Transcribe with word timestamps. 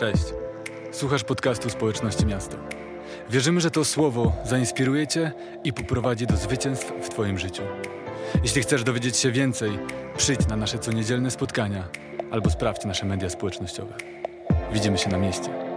Cześć. 0.00 0.24
Słuchasz 0.92 1.24
podcastu 1.24 1.70
Społeczności 1.70 2.26
Miasta. 2.26 2.56
Wierzymy, 3.30 3.60
że 3.60 3.70
to 3.70 3.84
słowo 3.84 4.32
zainspiruje 4.44 5.06
Cię 5.06 5.32
i 5.64 5.72
poprowadzi 5.72 6.26
do 6.26 6.36
zwycięstw 6.36 6.92
w 7.02 7.08
Twoim 7.08 7.38
życiu. 7.38 7.62
Jeśli 8.42 8.62
chcesz 8.62 8.84
dowiedzieć 8.84 9.16
się 9.16 9.32
więcej, 9.32 9.78
przyjdź 10.16 10.46
na 10.48 10.56
nasze 10.56 10.78
coniedzielne 10.78 11.30
spotkania 11.30 11.88
albo 12.30 12.50
sprawdź 12.50 12.84
nasze 12.84 13.06
media 13.06 13.30
społecznościowe. 13.30 13.94
Widzimy 14.72 14.98
się 14.98 15.10
na 15.10 15.18
mieście. 15.18 15.69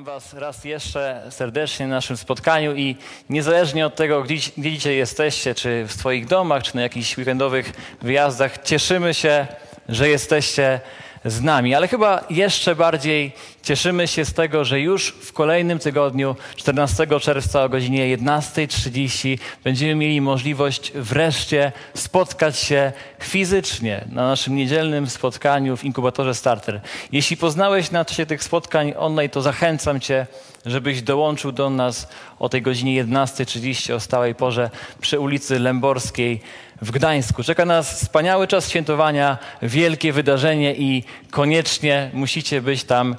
Witam 0.00 0.14
Was 0.14 0.34
raz 0.34 0.64
jeszcze 0.64 1.22
serdecznie 1.30 1.86
na 1.86 1.94
naszym 1.94 2.16
spotkaniu 2.16 2.74
i 2.76 2.96
niezależnie 3.30 3.86
od 3.86 3.96
tego, 3.96 4.22
gdzie, 4.22 4.50
gdzie 4.58 4.72
dzisiaj 4.72 4.96
jesteście, 4.96 5.54
czy 5.54 5.84
w 5.84 5.92
swoich 5.92 6.26
domach, 6.26 6.62
czy 6.62 6.76
na 6.76 6.82
jakichś 6.82 7.18
weekendowych 7.18 7.72
wyjazdach, 8.02 8.62
cieszymy 8.62 9.14
się, 9.14 9.46
że 9.88 10.08
jesteście 10.08 10.80
z 11.24 11.42
nami. 11.42 11.74
Ale 11.74 11.88
chyba 11.88 12.24
jeszcze 12.30 12.74
bardziej 12.74 13.32
cieszymy 13.62 14.08
się 14.08 14.24
z 14.24 14.32
tego, 14.32 14.64
że 14.64 14.80
już 14.80 15.08
w 15.08 15.32
kolejnym 15.32 15.78
tygodniu, 15.78 16.36
14 16.56 17.06
czerwca 17.20 17.64
o 17.64 17.68
godzinie 17.68 18.16
11.30, 18.16 19.38
będziemy 19.64 19.94
mieli 19.94 20.20
możliwość 20.20 20.92
wreszcie 20.94 21.72
spotkać 21.94 22.58
się 22.58 22.92
fizycznie 23.22 24.04
na 24.12 24.28
naszym 24.28 24.56
niedzielnym 24.56 25.06
spotkaniu 25.06 25.76
w 25.76 25.84
inkubatorze 25.84 26.34
Starter. 26.34 26.80
Jeśli 27.12 27.36
poznałeś 27.36 27.90
na 27.90 28.04
czasie 28.04 28.26
tych 28.26 28.44
spotkań 28.44 28.92
online, 28.96 29.30
to 29.30 29.42
zachęcam 29.42 30.00
Cię, 30.00 30.26
żebyś 30.66 31.02
dołączył 31.02 31.52
do 31.52 31.70
nas 31.70 32.08
o 32.38 32.48
tej 32.48 32.62
godzinie 32.62 33.04
11.30 33.04 33.92
o 33.92 34.00
stałej 34.00 34.34
porze 34.34 34.70
przy 35.00 35.20
ulicy 35.20 35.58
Lęborskiej 35.58 36.40
w 36.82 36.90
Gdańsku. 36.90 37.42
Czeka 37.42 37.64
nas 37.64 37.94
wspaniały 37.94 38.46
czas 38.46 38.68
świętowania, 38.68 39.38
wielkie 39.62 40.12
wydarzenie 40.12 40.74
i 40.74 41.04
koniecznie 41.30 42.10
musicie 42.12 42.62
być 42.62 42.84
tam 42.84 43.16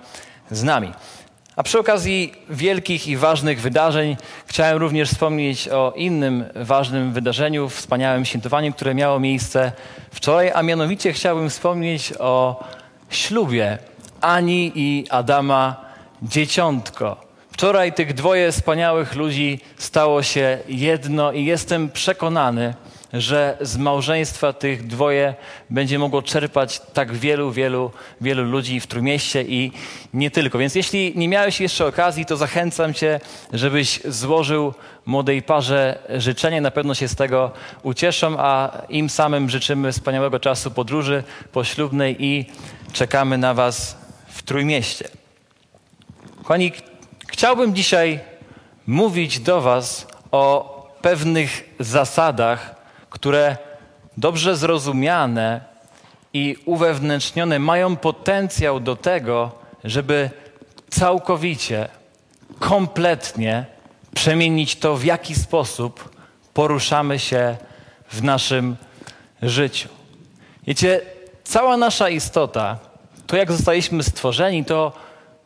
z 0.52 0.64
nami. 0.64 0.92
A 1.56 1.64
przy 1.64 1.80
okazji 1.80 2.34
wielkich 2.50 3.08
i 3.08 3.18
ważnych 3.18 3.62
wydarzeń 3.62 4.18
chciałem 4.46 4.78
również 4.78 5.10
wspomnieć 5.10 5.68
o 5.68 5.94
innym 5.96 6.46
ważnym 6.56 7.14
wydarzeniu, 7.14 7.70
wspaniałym 7.70 8.26
świętowaniu, 8.26 8.74
które 8.74 8.96
miało 8.96 9.20
miejsce 9.20 9.72
wczoraj, 10.12 10.52
a 10.56 10.64
mianowicie 10.64 11.14
chciałbym 11.14 11.50
wspomnieć 11.50 12.14
o 12.20 12.64
ślubie 13.10 13.78
Ani 14.22 14.72
i 14.76 15.06
Adama 15.10 15.76
Dzieciątko. 16.22 17.18
Wczoraj 17.52 17.94
tych 17.94 18.14
dwoje 18.14 18.52
wspaniałych 18.52 19.16
ludzi 19.16 19.60
stało 19.78 20.24
się 20.24 20.58
jedno 20.68 21.32
i 21.32 21.46
jestem 21.46 21.90
przekonany, 21.90 22.74
że 23.14 23.58
z 23.62 23.78
małżeństwa 23.78 24.54
tych 24.54 24.88
dwoje 24.88 25.34
będzie 25.70 26.00
mogło 26.00 26.22
czerpać 26.22 26.82
tak 26.94 27.14
wielu, 27.14 27.52
wielu, 27.52 27.92
wielu 28.22 28.44
ludzi 28.44 28.80
w 28.80 28.88
Trójmieście 28.88 29.44
i 29.44 29.72
nie 30.14 30.32
tylko. 30.32 30.58
Więc 30.58 30.76
jeśli 30.76 31.14
nie 31.16 31.28
miałeś 31.28 31.62
jeszcze 31.62 31.86
okazji, 31.86 32.26
to 32.26 32.38
zachęcam 32.38 32.94
Cię, 32.94 33.20
żebyś 33.54 34.00
złożył 34.06 34.74
młodej 35.06 35.42
parze 35.42 36.00
życzenie. 36.10 36.62
Na 36.62 36.72
pewno 36.72 36.94
się 36.94 37.08
z 37.08 37.16
tego 37.16 37.52
ucieszą, 37.84 38.36
a 38.40 38.82
im 38.90 39.10
samym 39.10 39.50
życzymy 39.50 39.92
wspaniałego 39.92 40.40
czasu 40.40 40.72
podróży 40.72 41.24
poślubnej 41.52 42.26
i 42.26 42.46
czekamy 42.94 43.38
na 43.38 43.54
Was 43.54 43.98
w 44.28 44.44
Trójmieście. 44.44 45.10
Kochani, 46.44 46.72
chciałbym 47.28 47.76
dzisiaj 47.76 48.20
mówić 48.88 49.40
do 49.40 49.62
Was 49.62 50.08
o 50.32 50.72
pewnych 51.02 51.70
zasadach, 51.80 52.81
które 53.12 53.58
dobrze 54.18 54.58
zrozumiane 54.58 55.62
i 56.34 56.56
uwewnętrznione 56.66 57.60
mają 57.60 57.96
potencjał 57.96 58.80
do 58.80 58.96
tego, 58.96 59.52
żeby 59.84 60.30
całkowicie, 60.90 61.90
kompletnie 62.60 63.66
przemienić 64.16 64.76
to, 64.76 64.96
w 64.96 65.04
jaki 65.04 65.36
sposób 65.36 66.10
poruszamy 66.54 67.20
się 67.20 67.58
w 68.10 68.24
naszym 68.24 68.76
życiu. 69.42 69.90
Wiecie, 70.68 71.02
cała 71.44 71.78
nasza 71.78 72.10
istota, 72.10 72.80
to 73.28 73.38
jak 73.38 73.52
zostaliśmy 73.52 74.04
stworzeni, 74.04 74.66
to 74.66 74.94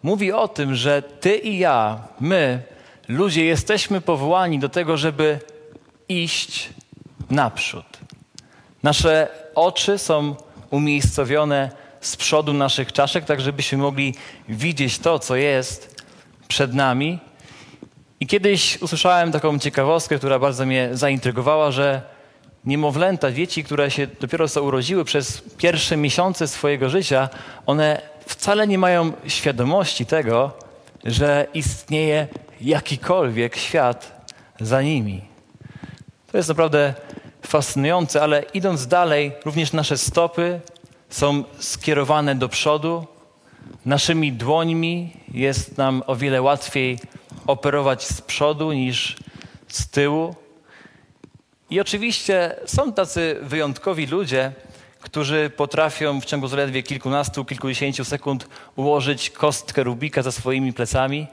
mówi 0.03 0.31
o 0.31 0.47
tym, 0.47 0.75
że 0.75 1.01
ty 1.01 1.35
i 1.35 1.57
ja, 1.57 1.99
my, 2.19 2.61
ludzie, 3.07 3.45
jesteśmy 3.45 4.01
powołani 4.01 4.59
do 4.59 4.69
tego, 4.69 4.97
żeby 4.97 5.39
iść 6.09 6.69
naprzód. 7.29 7.85
Nasze 8.83 9.27
oczy 9.55 9.97
są 9.97 10.35
umiejscowione 10.69 11.71
z 12.01 12.15
przodu 12.15 12.53
naszych 12.53 12.93
czaszek, 12.93 13.25
tak 13.25 13.41
żebyśmy 13.41 13.77
mogli 13.77 14.15
widzieć 14.49 14.99
to, 14.99 15.19
co 15.19 15.35
jest 15.35 16.03
przed 16.47 16.73
nami. 16.73 17.19
I 18.19 18.27
kiedyś 18.27 18.81
usłyszałem 18.81 19.31
taką 19.31 19.59
ciekawostkę, 19.59 20.17
która 20.17 20.39
bardzo 20.39 20.65
mnie 20.65 20.89
zaintrygowała, 20.93 21.71
że 21.71 22.01
niemowlęta, 22.65 23.31
dzieci, 23.31 23.63
które 23.63 23.91
się 23.91 24.07
dopiero 24.07 24.47
co 24.47 24.63
urodziły 24.63 25.05
przez 25.05 25.41
pierwsze 25.57 25.97
miesiące 25.97 26.47
swojego 26.47 26.89
życia, 26.89 27.29
one 27.65 28.01
wcale 28.25 28.67
nie 28.67 28.77
mają 28.77 29.11
świadomości 29.27 30.05
tego, 30.05 30.51
że 31.05 31.47
istnieje 31.53 32.27
jakikolwiek 32.61 33.55
świat 33.55 34.27
za 34.59 34.81
nimi. 34.81 35.21
To 36.31 36.37
jest 36.37 36.49
naprawdę 36.49 36.93
fascynujące, 37.45 38.21
ale 38.21 38.43
idąc 38.53 38.87
dalej, 38.87 39.31
również 39.45 39.73
nasze 39.73 39.97
stopy 39.97 40.59
są 41.09 41.43
skierowane 41.59 42.35
do 42.35 42.49
przodu. 42.49 43.05
Naszymi 43.85 44.33
dłońmi 44.33 45.13
jest 45.33 45.77
nam 45.77 46.03
o 46.07 46.15
wiele 46.15 46.41
łatwiej 46.41 46.99
operować 47.47 48.07
z 48.07 48.21
przodu 48.21 48.71
niż 48.71 49.15
z 49.67 49.89
tyłu. 49.89 50.35
I 51.69 51.79
oczywiście 51.79 52.55
są 52.65 52.93
tacy 52.93 53.39
wyjątkowi 53.41 54.07
ludzie, 54.07 54.51
którzy 54.99 55.51
potrafią 55.57 56.21
w 56.21 56.25
ciągu 56.25 56.47
zaledwie 56.47 56.83
kilkunastu, 56.83 57.45
kilkudziesięciu 57.45 58.05
sekund 58.05 58.47
ułożyć 58.75 59.29
kostkę 59.29 59.83
Rubika 59.83 60.21
za 60.21 60.31
swoimi 60.31 60.73
plecami, 60.73 61.27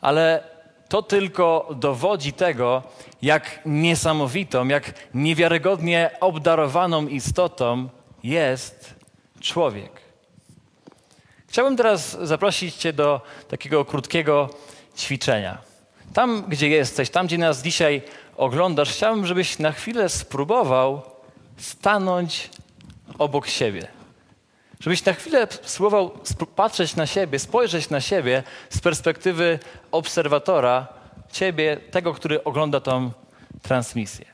ale 0.00 0.42
to 0.88 1.02
tylko 1.02 1.68
dowodzi 1.76 2.32
tego, 2.32 2.82
jak 3.22 3.60
niesamowitą, 3.66 4.68
jak 4.68 4.94
niewiarygodnie 5.14 6.10
obdarowaną 6.20 7.06
istotą 7.06 7.88
jest 8.22 8.94
człowiek. 9.40 10.00
Chciałbym 11.48 11.76
teraz 11.76 12.18
zaprosić 12.22 12.74
Cię 12.74 12.92
do 12.92 13.20
takiego 13.48 13.84
krótkiego 13.84 14.50
ćwiczenia. 14.96 15.58
Tam, 16.14 16.44
gdzie 16.48 16.68
jesteś, 16.68 17.10
tam, 17.10 17.26
gdzie 17.26 17.38
nas 17.38 17.62
dzisiaj 17.62 18.02
oglądasz, 18.36 18.90
chciałbym, 18.90 19.26
żebyś 19.26 19.58
na 19.58 19.72
chwilę 19.72 20.08
spróbował 20.08 21.02
stanąć 21.56 22.50
obok 23.18 23.46
siebie. 23.46 23.97
Żebyś 24.80 25.04
na 25.04 25.12
chwilę 25.12 25.46
spróbował 25.62 26.10
patrzeć 26.56 26.96
na 26.96 27.06
siebie, 27.06 27.38
spojrzeć 27.38 27.90
na 27.90 28.00
siebie 28.00 28.42
z 28.70 28.80
perspektywy 28.80 29.58
obserwatora, 29.90 30.86
ciebie, 31.32 31.76
tego, 31.90 32.14
który 32.14 32.44
ogląda 32.44 32.80
tą 32.80 33.10
transmisję. 33.62 34.26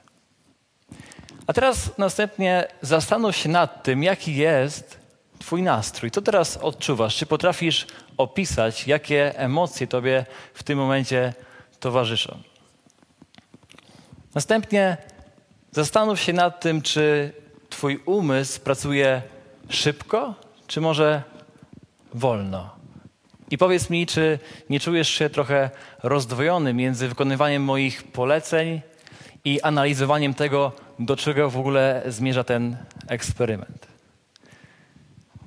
A 1.47 1.53
teraz 1.53 1.99
następnie 1.99 2.69
zastanów 2.83 3.37
się 3.37 3.49
nad 3.49 3.83
tym, 3.83 4.03
jaki 4.03 4.37
jest 4.37 5.05
Twój 5.39 5.63
nastrój. 5.63 6.11
Co 6.11 6.23
teraz 6.23 6.57
odczuwasz? 6.57 7.17
Czy 7.17 7.27
potrafisz 7.27 7.87
opisać, 8.17 8.87
jakie 8.87 9.39
emocje 9.39 9.87
Tobie 9.87 10.27
w 10.55 10.63
tym 10.63 10.79
momencie 10.79 11.35
towarzyszą? 11.81 12.39
Następnie 14.35 14.97
zastanów 15.71 16.21
się 16.21 16.33
nad 16.33 16.61
tym, 16.61 16.83
czy 16.83 17.33
Twój 17.71 18.03
umysł 18.07 18.61
pracuje 18.61 19.23
szybko, 19.69 20.35
czy 20.67 20.81
może 20.81 21.23
wolno? 22.15 22.71
I 23.51 23.59
powiedz 23.59 23.91
mi, 23.91 24.07
czy 24.07 24.39
nie 24.71 24.81
czujesz 24.81 25.09
się 25.09 25.31
trochę 25.31 25.71
rozdwojony 26.03 26.75
między 26.75 27.09
wykonywaniem 27.09 27.65
moich 27.65 28.03
poleceń 28.03 28.81
i 29.45 29.61
analizowaniem 29.61 30.35
tego, 30.35 30.73
do 30.99 31.17
czego 31.17 31.51
w 31.51 31.59
ogóle 31.59 32.03
zmierza 32.07 32.45
ten 32.45 32.77
eksperyment? 33.09 33.87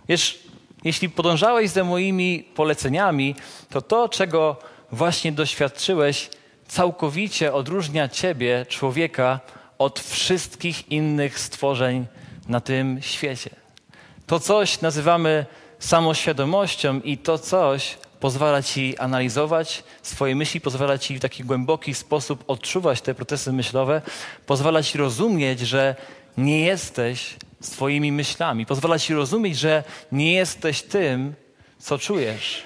Wiesz, 0.10 0.40
jeśli 0.84 1.10
podążałeś 1.10 1.70
za 1.70 1.84
moimi 1.84 2.48
poleceniami, 2.56 3.36
to 3.70 3.82
to, 3.82 4.10
czego 4.10 4.56
właśnie 4.92 5.32
doświadczyłeś, 5.32 6.30
całkowicie 6.68 7.54
odróżnia 7.54 8.10
ciebie, 8.10 8.66
człowieka, 8.70 9.40
od 9.78 10.00
wszystkich 10.00 10.92
innych 10.92 11.40
stworzeń 11.40 12.06
na 12.48 12.62
tym 12.62 13.02
świecie. 13.02 13.67
To 14.28 14.40
coś 14.40 14.82
nazywamy 14.82 15.46
samoświadomością 15.80 17.00
i 17.00 17.18
to 17.18 17.38
coś 17.38 17.98
pozwala 18.20 18.64
ci 18.64 18.98
analizować 18.98 19.84
swoje 20.02 20.36
myśli, 20.36 20.62
pozwala 20.62 20.98
ci 20.98 21.18
w 21.18 21.20
taki 21.20 21.44
głęboki 21.44 21.94
sposób 21.94 22.44
odczuwać 22.48 23.02
te 23.02 23.16
procesy 23.16 23.54
myślowe, 23.54 24.02
pozwala 24.46 24.84
ci 24.84 24.98
rozumieć, 24.98 25.60
że 25.60 25.96
nie 26.38 26.66
jesteś 26.66 27.36
swoimi 27.62 28.12
myślami, 28.12 28.66
pozwala 28.66 29.00
ci 29.00 29.14
rozumieć, 29.14 29.58
że 29.58 29.84
nie 30.12 30.34
jesteś 30.34 30.82
tym, 30.82 31.34
co 31.80 32.00
czujesz. 32.00 32.64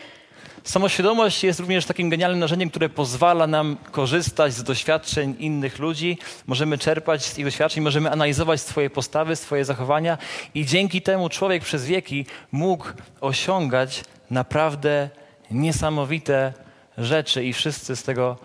Samoświadomość 0.63 1.43
jest 1.43 1.59
również 1.59 1.85
takim 1.85 2.09
genialnym 2.09 2.39
narzędziem, 2.39 2.69
które 2.69 2.89
pozwala 2.89 3.47
nam 3.47 3.77
korzystać 3.91 4.53
z 4.53 4.63
doświadczeń 4.63 5.35
innych 5.39 5.79
ludzi. 5.79 6.17
Możemy 6.47 6.77
czerpać 6.77 7.25
z 7.25 7.37
ich 7.37 7.45
doświadczeń, 7.45 7.83
możemy 7.83 8.11
analizować 8.11 8.61
swoje 8.61 8.89
postawy, 8.89 9.35
swoje 9.35 9.65
zachowania 9.65 10.17
i 10.53 10.65
dzięki 10.65 11.01
temu 11.01 11.29
człowiek 11.29 11.63
przez 11.63 11.85
wieki 11.85 12.25
mógł 12.51 12.85
osiągać 13.21 14.03
naprawdę 14.31 15.09
niesamowite 15.51 16.53
rzeczy 16.97 17.43
i 17.43 17.53
wszyscy 17.53 17.95
z 17.95 18.03
tego 18.03 18.37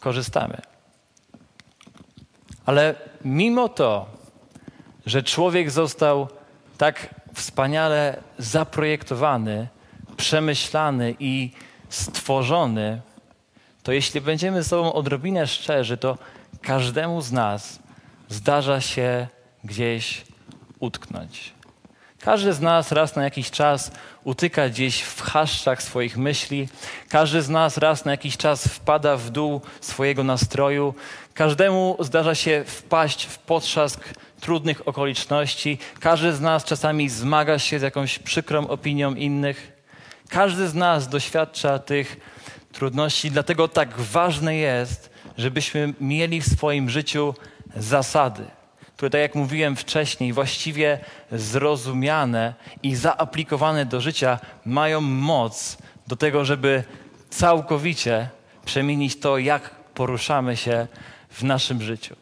korzystamy. 0.00 0.60
Ale 2.66 2.94
mimo 3.24 3.68
to, 3.68 4.06
że 5.06 5.22
człowiek 5.22 5.70
został 5.70 6.28
tak 6.78 7.14
wspaniale 7.34 8.22
zaprojektowany, 8.38 9.68
przemyślany 10.18 11.14
i 11.20 11.50
stworzony, 11.88 13.00
to 13.82 13.92
jeśli 13.92 14.20
będziemy 14.20 14.62
ze 14.62 14.68
sobą 14.68 14.92
odrobinę 14.92 15.46
szczerzy, 15.46 15.96
to 15.96 16.18
każdemu 16.62 17.20
z 17.20 17.32
nas 17.32 17.78
zdarza 18.28 18.80
się 18.80 19.26
gdzieś 19.64 20.24
utknąć. 20.80 21.52
Każdy 22.20 22.52
z 22.52 22.60
nas 22.60 22.92
raz 22.92 23.16
na 23.16 23.24
jakiś 23.24 23.50
czas 23.50 23.90
utyka 24.24 24.68
gdzieś 24.68 25.00
w 25.00 25.20
chaszczach 25.22 25.82
swoich 25.82 26.16
myśli. 26.16 26.68
Każdy 27.08 27.42
z 27.42 27.48
nas 27.48 27.76
raz 27.76 28.04
na 28.04 28.10
jakiś 28.10 28.36
czas 28.36 28.68
wpada 28.68 29.16
w 29.16 29.30
dół 29.30 29.60
swojego 29.80 30.24
nastroju. 30.24 30.94
Każdemu 31.34 31.96
zdarza 32.00 32.34
się 32.34 32.64
wpaść 32.66 33.24
w 33.24 33.38
potrzask 33.38 34.00
trudnych 34.40 34.88
okoliczności. 34.88 35.78
Każdy 36.00 36.32
z 36.32 36.40
nas 36.40 36.64
czasami 36.64 37.08
zmaga 37.08 37.58
się 37.58 37.78
z 37.78 37.82
jakąś 37.82 38.18
przykrą 38.18 38.68
opinią 38.68 39.14
innych. 39.14 39.77
Każdy 40.28 40.68
z 40.68 40.74
nas 40.74 41.08
doświadcza 41.08 41.78
tych 41.78 42.16
trudności, 42.72 43.30
dlatego 43.30 43.68
tak 43.68 44.00
ważne 44.00 44.56
jest, 44.56 45.10
żebyśmy 45.38 45.94
mieli 46.00 46.40
w 46.40 46.48
swoim 46.48 46.90
życiu 46.90 47.34
zasady, 47.76 48.44
które, 48.96 49.10
tak 49.10 49.20
jak 49.20 49.34
mówiłem 49.34 49.76
wcześniej, 49.76 50.32
właściwie 50.32 50.98
zrozumiane 51.32 52.54
i 52.82 52.94
zaaplikowane 52.94 53.86
do 53.86 54.00
życia, 54.00 54.38
mają 54.64 55.00
moc 55.00 55.78
do 56.06 56.16
tego, 56.16 56.44
żeby 56.44 56.84
całkowicie 57.30 58.28
przemienić 58.64 59.20
to, 59.20 59.38
jak 59.38 59.70
poruszamy 59.70 60.56
się 60.56 60.86
w 61.30 61.42
naszym 61.42 61.82
życiu. 61.82 62.16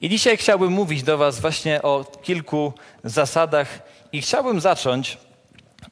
I 0.00 0.08
dzisiaj 0.08 0.36
chciałbym 0.36 0.72
mówić 0.72 1.02
do 1.02 1.18
Was 1.18 1.40
właśnie 1.40 1.82
o 1.82 2.04
kilku 2.22 2.72
zasadach, 3.04 3.92
i 4.12 4.22
chciałbym 4.22 4.60
zacząć 4.60 5.18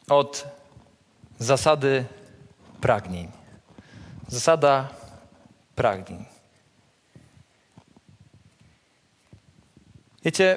od 0.09 0.47
zasady 1.41 2.05
pragnień. 2.81 3.29
Zasada 4.29 4.89
pragnień. 5.77 6.25
Wiecie, 10.25 10.57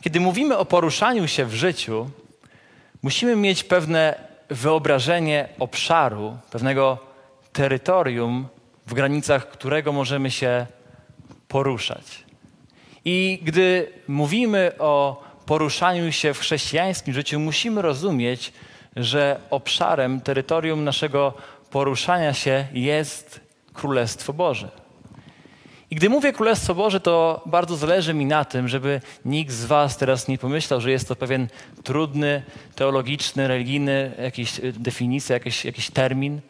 kiedy 0.00 0.20
mówimy 0.20 0.58
o 0.58 0.64
poruszaniu 0.64 1.28
się 1.28 1.44
w 1.44 1.54
życiu, 1.54 2.10
musimy 3.02 3.36
mieć 3.36 3.64
pewne 3.64 4.14
wyobrażenie 4.50 5.48
obszaru, 5.58 6.38
pewnego 6.50 6.98
terytorium, 7.52 8.48
w 8.86 8.94
granicach 8.94 9.50
którego 9.50 9.92
możemy 9.92 10.30
się 10.30 10.66
poruszać. 11.48 12.24
I 13.04 13.40
gdy 13.42 13.92
mówimy 14.08 14.72
o 14.78 15.22
poruszaniu 15.46 16.12
się 16.12 16.34
w 16.34 16.38
chrześcijańskim 16.38 17.14
życiu, 17.14 17.40
musimy 17.40 17.82
rozumieć, 17.82 18.52
że 18.98 19.40
obszarem, 19.50 20.20
terytorium 20.20 20.84
naszego 20.84 21.34
poruszania 21.70 22.34
się 22.34 22.66
jest 22.72 23.40
Królestwo 23.74 24.32
Boże. 24.32 24.68
I 25.90 25.96
gdy 25.96 26.08
mówię 26.08 26.32
Królestwo 26.32 26.74
Boże, 26.74 27.00
to 27.00 27.42
bardzo 27.46 27.76
zależy 27.76 28.14
mi 28.14 28.26
na 28.26 28.44
tym, 28.44 28.68
żeby 28.68 29.00
nikt 29.24 29.52
z 29.52 29.64
Was 29.64 29.96
teraz 29.96 30.28
nie 30.28 30.38
pomyślał, 30.38 30.80
że 30.80 30.90
jest 30.90 31.08
to 31.08 31.16
pewien 31.16 31.48
trudny, 31.84 32.42
teologiczny, 32.74 33.48
religijny, 33.48 34.12
jakiś 34.22 34.58
y, 34.58 34.72
definicja, 34.72 35.34
jakiś, 35.34 35.64
jakiś 35.64 35.90
termin, 35.90 36.40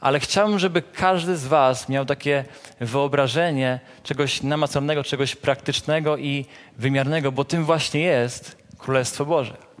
ale 0.00 0.20
chciałbym, 0.20 0.58
żeby 0.58 0.82
każdy 0.82 1.36
z 1.36 1.46
Was 1.46 1.88
miał 1.88 2.06
takie 2.06 2.44
wyobrażenie 2.80 3.80
czegoś 4.02 4.42
namacalnego, 4.42 5.04
czegoś 5.04 5.36
praktycznego 5.36 6.16
i 6.16 6.46
wymiarnego, 6.78 7.32
bo 7.32 7.44
tym 7.44 7.64
właśnie 7.64 8.00
jest 8.00 8.56
Królestwo 8.78 9.26
Boże. 9.26 9.71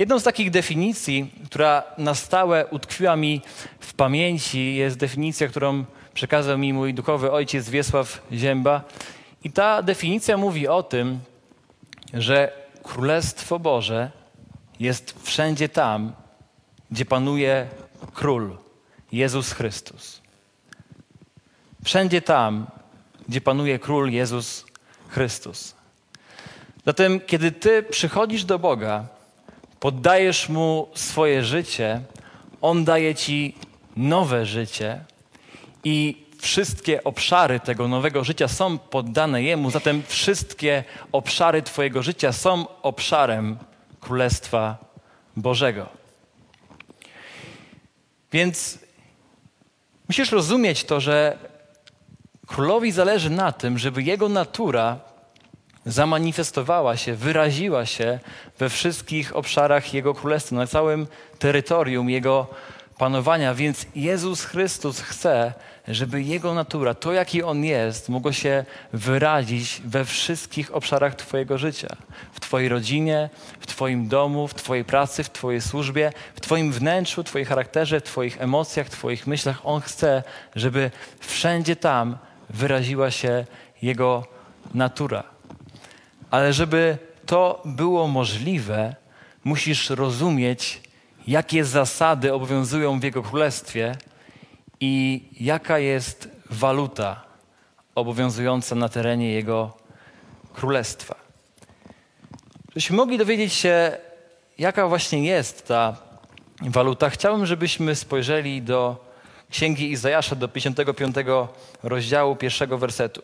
Jedną 0.00 0.20
z 0.20 0.22
takich 0.22 0.50
definicji, 0.50 1.30
która 1.44 1.82
na 1.98 2.14
stałe 2.14 2.66
utkwiła 2.66 3.16
mi 3.16 3.40
w 3.80 3.94
pamięci, 3.94 4.74
jest 4.74 4.98
definicja, 4.98 5.48
którą 5.48 5.84
przekazał 6.14 6.58
mi 6.58 6.72
mój 6.72 6.94
duchowy 6.94 7.32
ojciec 7.32 7.70
Wiesław 7.70 8.22
Zięba. 8.32 8.84
I 9.44 9.50
ta 9.52 9.82
definicja 9.82 10.36
mówi 10.36 10.68
o 10.68 10.82
tym, 10.82 11.20
że 12.14 12.52
Królestwo 12.82 13.58
Boże 13.58 14.10
jest 14.78 15.22
wszędzie 15.22 15.68
tam, 15.68 16.12
gdzie 16.90 17.04
panuje 17.04 17.66
Król, 18.14 18.56
Jezus 19.12 19.52
Chrystus. 19.52 20.20
Wszędzie 21.84 22.22
tam, 22.22 22.66
gdzie 23.28 23.40
panuje 23.40 23.78
Król 23.78 24.10
Jezus 24.10 24.64
Chrystus. 25.08 25.74
Zatem, 26.86 27.20
kiedy 27.20 27.52
Ty 27.52 27.82
przychodzisz 27.82 28.44
do 28.44 28.58
Boga, 28.58 29.19
poddajesz 29.80 30.48
Mu 30.48 30.88
swoje 30.94 31.44
życie, 31.44 32.00
On 32.60 32.84
daje 32.84 33.14
Ci 33.14 33.54
nowe 33.96 34.46
życie 34.46 35.04
i 35.84 36.26
wszystkie 36.38 37.04
obszary 37.04 37.60
tego 37.60 37.88
nowego 37.88 38.24
życia 38.24 38.48
są 38.48 38.78
poddane 38.78 39.42
Jemu, 39.42 39.70
zatem 39.70 40.02
wszystkie 40.06 40.84
obszary 41.12 41.62
Twojego 41.62 42.02
życia 42.02 42.32
są 42.32 42.66
obszarem 42.82 43.58
Królestwa 44.00 44.76
Bożego. 45.36 45.86
Więc 48.32 48.78
musisz 50.08 50.32
rozumieć 50.32 50.84
to, 50.84 51.00
że 51.00 51.38
królowi 52.46 52.92
zależy 52.92 53.30
na 53.30 53.52
tym, 53.52 53.78
żeby 53.78 54.02
jego 54.02 54.28
natura 54.28 55.09
zamanifestowała 55.86 56.96
się, 56.96 57.14
wyraziła 57.14 57.86
się 57.86 58.18
we 58.58 58.68
wszystkich 58.68 59.36
obszarach 59.36 59.94
Jego 59.94 60.14
Królestwa, 60.14 60.56
na 60.56 60.66
całym 60.66 61.06
terytorium 61.38 62.10
Jego 62.10 62.46
panowania. 62.98 63.54
Więc 63.54 63.86
Jezus 63.94 64.44
Chrystus 64.44 65.00
chce, 65.00 65.52
żeby 65.88 66.22
Jego 66.22 66.54
natura, 66.54 66.94
to 66.94 67.12
jaki 67.12 67.42
On 67.42 67.64
jest, 67.64 68.08
mogło 68.08 68.32
się 68.32 68.64
wyrazić 68.92 69.82
we 69.84 70.04
wszystkich 70.04 70.74
obszarach 70.74 71.14
Twojego 71.14 71.58
życia. 71.58 71.96
W 72.32 72.40
Twojej 72.40 72.68
rodzinie, 72.68 73.30
w 73.60 73.66
Twoim 73.66 74.08
domu, 74.08 74.48
w 74.48 74.54
Twojej 74.54 74.84
pracy, 74.84 75.24
w 75.24 75.30
Twojej 75.30 75.60
służbie, 75.60 76.12
w 76.34 76.40
Twoim 76.40 76.72
wnętrzu, 76.72 77.22
w 77.22 77.26
Twoim 77.26 77.44
charakterze, 77.44 78.00
w 78.00 78.02
Twoich 78.02 78.42
emocjach, 78.42 78.86
w 78.86 78.90
Twoich 78.90 79.26
myślach. 79.26 79.60
On 79.64 79.80
chce, 79.80 80.22
żeby 80.56 80.90
wszędzie 81.20 81.76
tam 81.76 82.18
wyraziła 82.50 83.10
się 83.10 83.44
Jego 83.82 84.26
natura. 84.74 85.39
Ale 86.30 86.52
żeby 86.52 86.98
to 87.26 87.62
było 87.64 88.08
możliwe, 88.08 88.94
musisz 89.44 89.90
rozumieć, 89.90 90.80
jakie 91.26 91.64
zasady 91.64 92.32
obowiązują 92.32 93.00
w 93.00 93.02
Jego 93.02 93.22
Królestwie 93.22 93.96
i 94.80 95.22
jaka 95.40 95.78
jest 95.78 96.28
waluta 96.50 97.24
obowiązująca 97.94 98.74
na 98.74 98.88
terenie 98.88 99.32
Jego 99.32 99.76
Królestwa. 100.52 101.14
Żebyśmy 102.68 102.96
mogli 102.96 103.18
dowiedzieć 103.18 103.52
się, 103.52 103.96
jaka 104.58 104.88
właśnie 104.88 105.24
jest 105.24 105.66
ta 105.66 105.96
waluta, 106.62 107.10
chciałbym, 107.10 107.46
żebyśmy 107.46 107.94
spojrzeli 107.94 108.62
do 108.62 109.04
Księgi 109.50 109.90
Izajasza, 109.90 110.36
do 110.36 110.48
55 110.48 111.16
rozdziału 111.82 112.36
pierwszego 112.36 112.78
wersetu. 112.78 113.22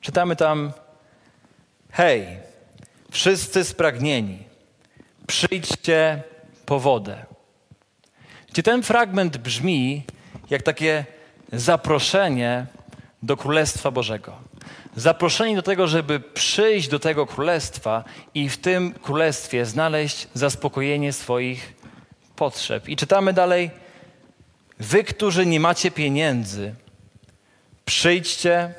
Czytamy 0.00 0.36
tam: 0.36 0.72
Hej, 1.90 2.26
wszyscy 3.10 3.64
spragnieni, 3.64 4.38
przyjdźcie 5.26 6.22
po 6.66 6.80
wodę. 6.80 7.26
Gdzie 8.52 8.62
ten 8.62 8.82
fragment 8.82 9.36
brzmi 9.36 10.04
jak 10.50 10.62
takie 10.62 11.04
zaproszenie 11.52 12.66
do 13.22 13.36
Królestwa 13.36 13.90
Bożego. 13.90 14.36
zaproszeni 14.96 15.56
do 15.56 15.62
tego, 15.62 15.86
żeby 15.86 16.20
przyjść 16.20 16.88
do 16.88 16.98
tego 16.98 17.26
królestwa 17.26 18.04
i 18.34 18.48
w 18.48 18.58
tym 18.58 18.92
królestwie 18.92 19.66
znaleźć 19.66 20.28
zaspokojenie 20.34 21.12
swoich 21.12 21.74
potrzeb. 22.36 22.88
I 22.88 22.96
czytamy 22.96 23.32
dalej: 23.32 23.70
Wy, 24.78 25.04
którzy 25.04 25.46
nie 25.46 25.60
macie 25.60 25.90
pieniędzy, 25.90 26.74
przyjdźcie, 27.84 28.74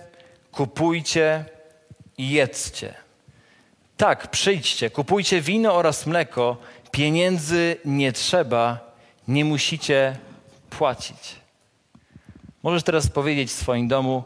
kupujcie 0.51 1.45
i 2.17 2.29
jedzcie. 2.29 2.93
Tak, 3.97 4.31
przyjdźcie, 4.31 4.89
kupujcie 4.89 5.41
wino 5.41 5.73
oraz 5.73 6.05
mleko, 6.05 6.57
pieniędzy 6.91 7.77
nie 7.85 8.11
trzeba, 8.11 8.93
nie 9.27 9.45
musicie 9.45 10.17
płacić. 10.69 11.35
Możesz 12.63 12.83
teraz 12.83 13.07
powiedzieć 13.07 13.49
w 13.49 13.53
swoim 13.53 13.87
domu: 13.87 14.23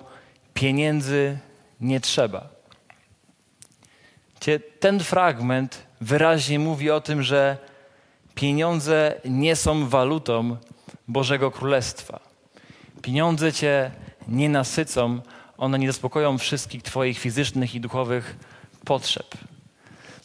pieniędzy 0.53 1.37
nie 1.81 1.99
trzeba. 1.99 2.47
Ten 4.79 4.99
fragment 4.99 5.83
wyraźnie 6.01 6.59
mówi 6.59 6.91
o 6.91 7.01
tym, 7.01 7.23
że 7.23 7.57
pieniądze 8.35 9.21
nie 9.25 9.55
są 9.55 9.89
walutą 9.89 10.57
Bożego 11.07 11.51
Królestwa. 11.51 12.19
Pieniądze 13.01 13.53
cię 13.53 13.91
nie 14.27 14.49
nasycą, 14.49 15.21
one 15.57 15.79
nie 15.79 15.87
zaspokoją 15.87 16.37
wszystkich 16.37 16.83
Twoich 16.83 17.19
fizycznych 17.19 17.75
i 17.75 17.79
duchowych 17.79 18.35
potrzeb. 18.85 19.27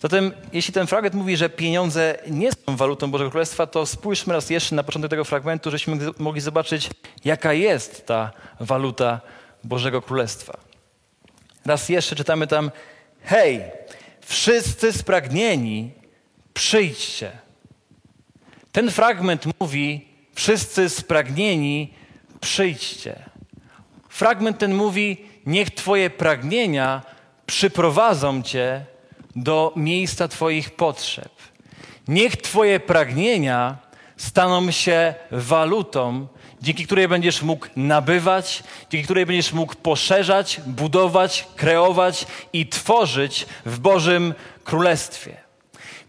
Zatem, 0.01 0.33
jeśli 0.53 0.75
ten 0.75 0.87
fragment 0.87 1.15
mówi, 1.15 1.37
że 1.37 1.51
pieniądze 1.51 2.19
nie 2.31 2.53
są 2.53 2.77
walutą 2.77 3.11
Bożego 3.11 3.31
Królestwa, 3.31 3.67
to 3.67 3.87
spójrzmy 3.87 4.35
raz 4.35 4.51
jeszcze 4.51 4.75
na 4.75 4.83
początek 4.83 5.11
tego 5.11 5.25
fragmentu, 5.25 5.71
żebyśmy 5.71 5.99
mogli 6.19 6.41
zobaczyć, 6.41 6.91
jaka 7.25 7.53
jest 7.53 8.07
ta 8.07 8.31
waluta 8.61 9.21
Bożego 9.65 10.03
Królestwa. 10.03 10.59
Raz 11.67 11.89
jeszcze 11.89 12.17
czytamy 12.17 12.47
tam: 12.47 12.71
Hej, 13.23 13.63
wszyscy 14.21 14.93
spragnieni, 14.93 15.91
przyjdźcie. 16.55 17.31
Ten 18.73 18.91
fragment 18.91 19.45
mówi: 19.61 20.09
Wszyscy 20.35 20.89
spragnieni, 20.89 21.95
przyjdźcie. 22.41 23.30
Fragment 24.11 24.59
ten 24.59 24.75
mówi: 24.75 25.17
Niech 25.47 25.71
Twoje 25.71 26.11
pragnienia 26.11 27.03
przyprowadzą 27.47 28.43
Cię 28.43 28.85
do 29.37 29.73
miejsca 29.77 30.29
Twoich 30.29 30.71
potrzeb. 30.71 31.33
Niech 32.09 32.37
Twoje 32.37 32.81
pragnienia 32.81 33.79
staną 34.17 34.71
się 34.71 35.15
walutą, 35.31 36.27
dzięki 36.63 36.87
której 36.87 37.09
będziesz 37.09 37.43
mógł 37.43 37.67
nabywać, 37.77 38.63
dzięki 38.91 39.05
której 39.05 39.27
będziesz 39.27 39.53
mógł 39.53 39.75
poszerzać, 39.75 40.61
budować, 40.67 41.47
kreować 41.57 42.27
i 42.53 42.67
tworzyć 42.67 43.47
w 43.67 43.79
Bożym 43.79 44.35
Królestwie. 44.65 45.50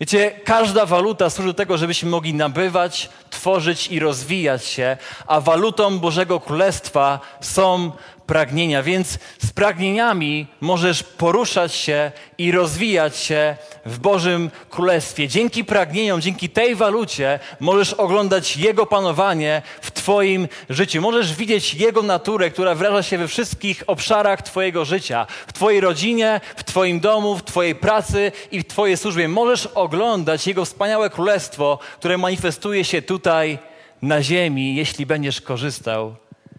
Wiecie, 0.02 0.32
każda 0.44 0.86
waluta 0.86 1.30
służy 1.30 1.48
do 1.48 1.54
tego, 1.54 1.78
żebyśmy 1.78 2.10
mogli 2.10 2.34
nabywać, 2.34 3.10
tworzyć 3.30 3.88
i 3.88 4.00
rozwijać 4.00 4.66
się, 4.66 4.98
a 5.28 5.42
walutą 5.42 6.00
Bożego 6.00 6.40
Królestwa 6.40 7.20
są 7.42 7.92
pragnienia. 8.26 8.84
Więc 8.84 9.20
z 9.40 9.52
pragnieniami 9.52 10.48
możesz 10.62 11.04
poruszać 11.04 11.74
się 11.74 12.12
i 12.38 12.52
rozwijać 12.52 13.18
się 13.18 13.56
w 13.86 14.00
Bożym 14.00 14.52
Królestwie. 14.70 15.28
Dzięki 15.28 15.66
pragnieniom, 15.66 16.22
dzięki 16.22 16.50
tej 16.50 16.76
walucie 16.76 17.40
możesz 17.60 17.94
oglądać 17.94 18.58
Jego 18.58 18.86
panowanie 18.86 19.62
w 19.82 19.92
Twoim 19.92 20.48
życiu. 20.70 21.02
Możesz 21.02 21.36
widzieć 21.36 21.74
Jego 21.74 22.02
naturę, 22.04 22.52
która 22.52 22.76
wyraża 22.76 23.04
się 23.04 23.18
we 23.18 23.28
wszystkich 23.28 23.84
obszarach 23.88 24.42
Twojego 24.42 24.86
życia. 24.86 25.28
W 25.48 25.54
Twojej 25.54 25.82
rodzinie, 25.82 26.42
w 26.56 26.64
Twoim 26.64 27.00
domu, 27.00 27.38
w 27.38 27.44
Twojej 27.44 27.76
pracy 27.76 28.32
i 28.52 28.60
w 28.60 28.68
Twojej 28.68 28.98
służbie. 28.98 29.28
Możesz 29.28 29.66
oglądać 29.66 30.48
Jego 30.48 30.66
wspaniałe 30.66 31.10
królestwo, 31.10 31.80
które 32.00 32.18
manifestuje 32.18 32.86
się 32.86 33.02
tutaj 33.02 33.60
na 34.02 34.24
ziemi, 34.24 34.76
jeśli 34.76 35.06
będziesz 35.06 35.42
korzystał 35.42 36.16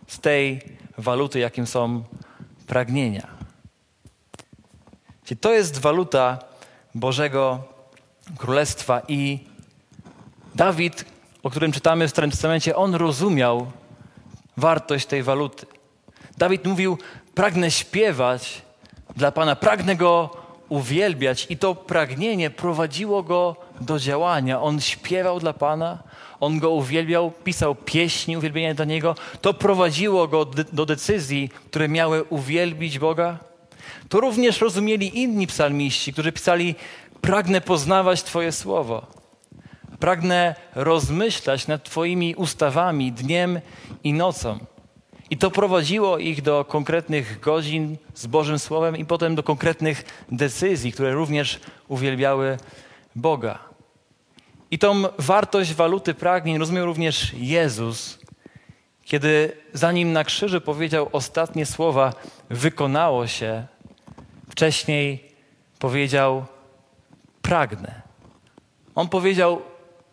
z 0.06 0.20
tej 0.20 0.60
waluty, 0.98 1.38
jakim 1.38 1.66
są 1.66 2.04
pragnienia. 2.66 3.26
Czyli 5.24 5.40
to 5.40 5.52
jest 5.52 5.78
waluta 5.78 6.38
Bożego 6.94 7.62
Królestwa 8.36 9.02
i 9.08 9.38
Dawid, 10.54 11.04
o 11.42 11.50
którym 11.50 11.72
czytamy 11.72 12.08
w 12.08 12.10
Starym 12.10 12.30
Testamencie, 12.30 12.76
on 12.76 12.94
rozumiał 12.94 13.66
wartość 14.56 15.06
tej 15.06 15.22
waluty. 15.22 15.66
Dawid 16.38 16.64
mówił, 16.64 16.98
pragnę 17.34 17.70
śpiewać 17.70 18.62
dla 19.16 19.32
Pana, 19.32 19.56
pragnę 19.56 19.96
Go 19.96 20.30
uwielbiać 20.68 21.46
i 21.50 21.56
to 21.56 21.74
pragnienie 21.74 22.50
prowadziło 22.50 23.22
go 23.22 23.56
do 23.80 23.98
działania. 23.98 24.62
On 24.62 24.80
śpiewał 24.80 25.40
dla 25.40 25.52
Pana, 25.52 25.98
on 26.42 26.58
go 26.58 26.70
uwielbiał, 26.70 27.30
pisał 27.44 27.74
pieśni 27.74 28.36
uwielbienia 28.36 28.74
dla 28.74 28.84
niego. 28.84 29.14
To 29.40 29.54
prowadziło 29.54 30.28
go 30.28 30.46
do 30.72 30.86
decyzji, 30.86 31.50
które 31.66 31.88
miały 31.88 32.24
uwielbić 32.24 32.98
Boga. 32.98 33.38
To 34.08 34.20
również 34.20 34.60
rozumieli 34.60 35.22
inni 35.22 35.46
psalmiści, 35.46 36.12
którzy 36.12 36.32
pisali: 36.32 36.74
Pragnę 37.20 37.60
poznawać 37.60 38.22
Twoje 38.22 38.52
słowo. 38.52 39.06
Pragnę 39.98 40.54
rozmyślać 40.74 41.66
nad 41.66 41.84
Twoimi 41.84 42.34
ustawami 42.34 43.12
dniem 43.12 43.60
i 44.04 44.12
nocą. 44.12 44.58
I 45.30 45.36
to 45.36 45.50
prowadziło 45.50 46.18
ich 46.18 46.42
do 46.42 46.64
konkretnych 46.64 47.40
godzin 47.40 47.96
z 48.14 48.26
Bożym 48.26 48.58
Słowem 48.58 48.96
i 48.96 49.04
potem 49.04 49.34
do 49.34 49.42
konkretnych 49.42 50.24
decyzji, 50.32 50.92
które 50.92 51.12
również 51.12 51.60
uwielbiały 51.88 52.56
Boga. 53.16 53.71
I 54.72 54.78
tą 54.78 55.02
wartość 55.18 55.74
waluty 55.74 56.14
pragnień 56.14 56.58
rozumiał 56.58 56.86
również 56.86 57.32
Jezus, 57.34 58.18
kiedy 59.04 59.56
zanim 59.72 60.12
na 60.12 60.24
krzyżu 60.24 60.60
powiedział 60.60 61.08
ostatnie 61.12 61.66
słowa, 61.66 62.12
wykonało 62.50 63.26
się, 63.26 63.66
wcześniej 64.50 65.32
powiedział: 65.78 66.44
Pragnę. 67.42 68.02
On 68.94 69.08
powiedział: 69.08 69.62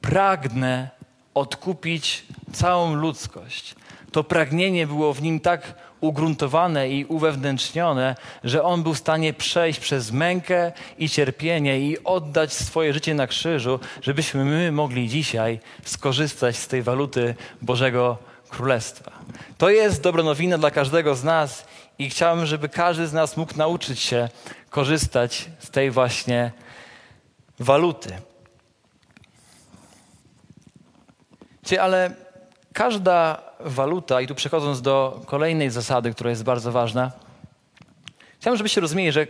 Pragnę 0.02 0.90
odkupić 1.34 2.26
całą 2.54 2.94
ludzkość. 2.94 3.76
To 4.12 4.24
pragnienie 4.24 4.88
było 4.88 5.14
w 5.14 5.22
nim 5.22 5.40
tak 5.40 5.76
ugruntowane 6.02 6.90
i 6.90 7.06
uwewnętrznione, 7.06 8.16
że 8.44 8.64
on 8.64 8.84
był 8.84 8.94
w 8.94 8.98
stanie 8.98 9.34
przejść 9.34 9.80
przez 9.80 10.12
mękę 10.12 10.72
i 10.98 11.10
cierpienie 11.10 11.80
i 11.80 12.04
oddać 12.04 12.54
swoje 12.54 12.94
życie 12.94 13.14
na 13.14 13.28
krzyżu, 13.28 13.80
żebyśmy 14.02 14.46
my 14.46 14.72
mogli 14.72 15.10
dzisiaj 15.10 15.60
skorzystać 15.86 16.58
z 16.58 16.68
tej 16.68 16.84
waluty 16.84 17.36
Bożego 17.62 18.18
Królestwa. 18.50 19.12
To 19.58 19.70
jest 19.70 20.02
dobra 20.02 20.24
nowina 20.24 20.58
dla 20.58 20.72
każdego 20.72 21.16
z 21.16 21.24
nas 21.24 21.66
i 22.00 22.10
chciałbym, 22.10 22.46
żeby 22.46 22.70
każdy 22.70 23.08
z 23.08 23.14
nas 23.14 23.38
mógł 23.38 23.58
nauczyć 23.58 24.00
się 24.00 24.30
korzystać 24.70 25.50
z 25.60 25.70
tej 25.70 25.92
właśnie 25.92 26.52
waluty. 27.60 28.14
Ale 31.80 32.12
każda 32.74 33.49
waluta, 33.60 34.22
i 34.22 34.28
tu 34.28 34.36
przechodząc 34.36 34.82
do 34.82 35.22
kolejnej 35.26 35.70
zasady, 35.70 36.12
która 36.12 36.30
jest 36.30 36.44
bardzo 36.44 36.72
ważna, 36.72 37.12
chciałbym, 38.40 38.58
żebyście 38.58 38.82
rozumieli, 38.82 39.12
że 39.12 39.28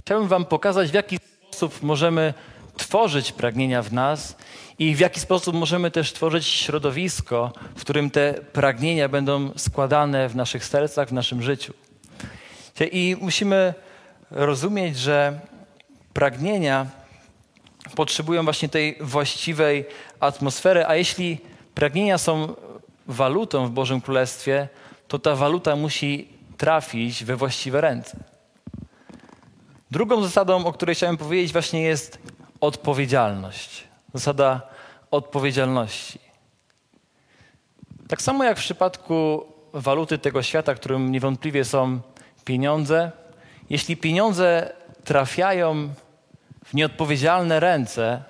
chciałbym 0.00 0.28
Wam 0.28 0.44
pokazać, 0.44 0.90
w 0.90 0.94
jaki 0.94 1.18
sposób 1.50 1.82
możemy 1.82 2.34
tworzyć 2.76 3.32
pragnienia 3.32 3.82
w 3.82 3.92
nas 3.92 4.36
i 4.78 4.94
w 4.94 5.00
jaki 5.00 5.20
sposób 5.20 5.54
możemy 5.54 5.90
też 5.90 6.12
tworzyć 6.12 6.46
środowisko, 6.46 7.52
w 7.76 7.80
którym 7.80 8.10
te 8.10 8.34
pragnienia 8.52 9.08
będą 9.08 9.50
składane 9.56 10.28
w 10.28 10.36
naszych 10.36 10.64
sercach, 10.64 11.08
w 11.08 11.12
naszym 11.12 11.42
życiu. 11.42 11.74
I 12.92 13.16
musimy 13.20 13.74
rozumieć, 14.30 14.98
że 14.98 15.40
pragnienia 16.12 16.86
potrzebują 17.96 18.44
właśnie 18.44 18.68
tej 18.68 18.96
właściwej 19.00 19.84
atmosfery, 20.20 20.86
a 20.86 20.96
jeśli 20.96 21.38
pragnienia 21.74 22.18
są 22.18 22.54
walutą 23.08 23.66
w 23.66 23.70
Bożym 23.70 24.00
Królestwie, 24.00 24.68
to 25.08 25.18
ta 25.18 25.34
waluta 25.34 25.76
musi 25.76 26.28
trafić 26.56 27.24
we 27.24 27.36
właściwe 27.36 27.80
ręce. 27.80 28.16
Drugą 29.90 30.22
zasadą, 30.22 30.66
o 30.66 30.72
której 30.72 30.94
chciałem 30.94 31.16
powiedzieć, 31.16 31.52
właśnie 31.52 31.82
jest 31.82 32.18
odpowiedzialność. 32.60 33.84
Zasada 34.14 34.60
odpowiedzialności. 35.10 36.18
Tak 38.08 38.22
samo 38.22 38.44
jak 38.44 38.58
w 38.58 38.60
przypadku 38.60 39.46
waluty 39.72 40.18
tego 40.18 40.42
świata, 40.42 40.74
którym 40.74 41.12
niewątpliwie 41.12 41.64
są 41.64 42.00
pieniądze, 42.44 43.12
jeśli 43.70 43.96
pieniądze 43.96 44.72
trafiają 45.04 45.88
w 46.64 46.74
nieodpowiedzialne 46.74 47.60
ręce, 47.60 48.22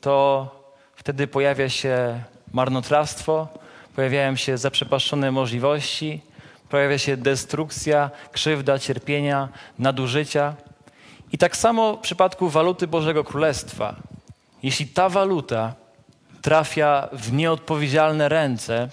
to 0.00 0.46
wtedy 0.94 1.26
pojawia 1.26 1.68
się 1.68 2.22
marnotrawstwo, 2.52 3.48
pojawiają 3.98 4.36
się 4.36 4.58
zaprzepaszczone 4.58 5.30
możliwości, 5.30 6.20
pojawia 6.68 6.98
się 6.98 7.16
destrukcja, 7.16 8.10
krzywda, 8.32 8.78
cierpienia, 8.78 9.48
nadużycia. 9.78 10.54
I 11.32 11.38
tak 11.38 11.56
samo 11.56 11.96
w 11.96 12.00
przypadku 12.00 12.48
waluty 12.48 12.86
Bożego 12.86 13.24
Królestwa. 13.24 13.96
Jeśli 14.62 14.86
ta 14.86 15.08
waluta 15.08 15.74
trafia 16.42 17.08
w 17.12 17.32
nieodpowiedzialne 17.32 18.28
ręce, 18.28 18.88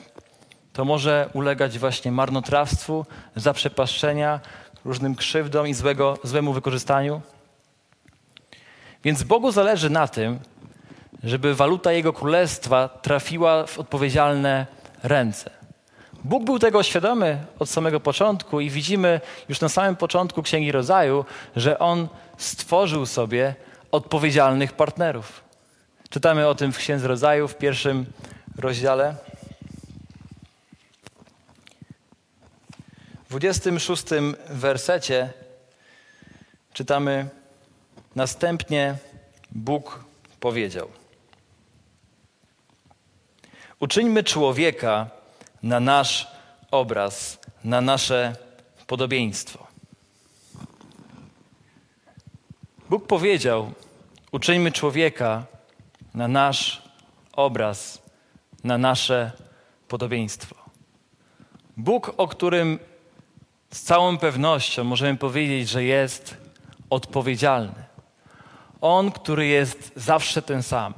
to 0.73 0.85
może 0.85 1.29
ulegać 1.33 1.79
właśnie 1.79 2.11
marnotrawstwu, 2.11 3.05
zaprzepaszczenia, 3.35 4.39
różnym 4.85 5.15
krzywdom 5.15 5.67
i 5.67 5.73
złego, 5.73 6.17
złemu 6.23 6.53
wykorzystaniu. 6.53 7.21
Więc 9.03 9.23
Bogu 9.23 9.51
zależy 9.51 9.89
na 9.89 10.07
tym, 10.07 10.39
żeby 11.23 11.55
waluta 11.55 11.91
Jego 11.91 12.13
Królestwa 12.13 12.89
trafiła 12.89 13.65
w 13.65 13.79
odpowiedzialne 13.79 14.65
ręce. 14.65 14.84
Bóg 16.23 16.43
był 16.43 16.59
tego 16.59 16.83
świadomy 16.83 17.45
od 17.59 17.69
samego 17.69 17.99
początku 17.99 18.59
i 18.59 18.69
widzimy 18.69 19.21
już 19.49 19.61
na 19.61 19.69
samym 19.69 19.95
początku 19.95 20.43
Księgi 20.43 20.71
Rodzaju, 20.71 21.25
że 21.55 21.79
On 21.79 22.07
stworzył 22.37 23.05
sobie 23.05 23.55
odpowiedzialnych 23.91 24.73
partnerów. 24.73 25.43
Czytamy 26.09 26.47
o 26.47 26.55
tym 26.55 26.73
w 26.73 26.77
Księdze 26.77 27.07
Rodzaju 27.07 27.47
w 27.47 27.55
pierwszym 27.55 28.05
rozdziale. 28.57 29.15
W 33.29 33.39
26 33.39 34.03
wersecie 34.49 35.33
czytamy 36.73 37.29
następnie 38.15 38.95
Bóg 39.51 40.03
powiedział: 40.39 40.89
Uczyńmy 43.79 44.23
człowieka 44.23 45.09
na 45.63 45.79
nasz 45.79 46.27
obraz, 46.71 47.39
na 47.63 47.81
nasze 47.81 48.35
podobieństwo. 48.87 49.67
Bóg 52.89 53.07
powiedział: 53.07 53.71
Uczyńmy 54.31 54.71
człowieka 54.71 55.43
na 56.13 56.27
nasz 56.27 56.81
obraz, 57.33 58.01
na 58.63 58.77
nasze 58.77 59.31
podobieństwo. 59.87 60.55
Bóg, 61.77 62.13
o 62.17 62.27
którym 62.27 62.79
z 63.71 63.81
całą 63.81 64.17
pewnością 64.17 64.83
możemy 64.83 65.17
powiedzieć, 65.17 65.69
że 65.69 65.83
jest 65.83 66.37
odpowiedzialny. 66.89 67.85
On, 68.81 69.11
który 69.11 69.47
jest 69.47 69.91
zawsze 69.95 70.41
ten 70.41 70.63
sam, 70.63 70.93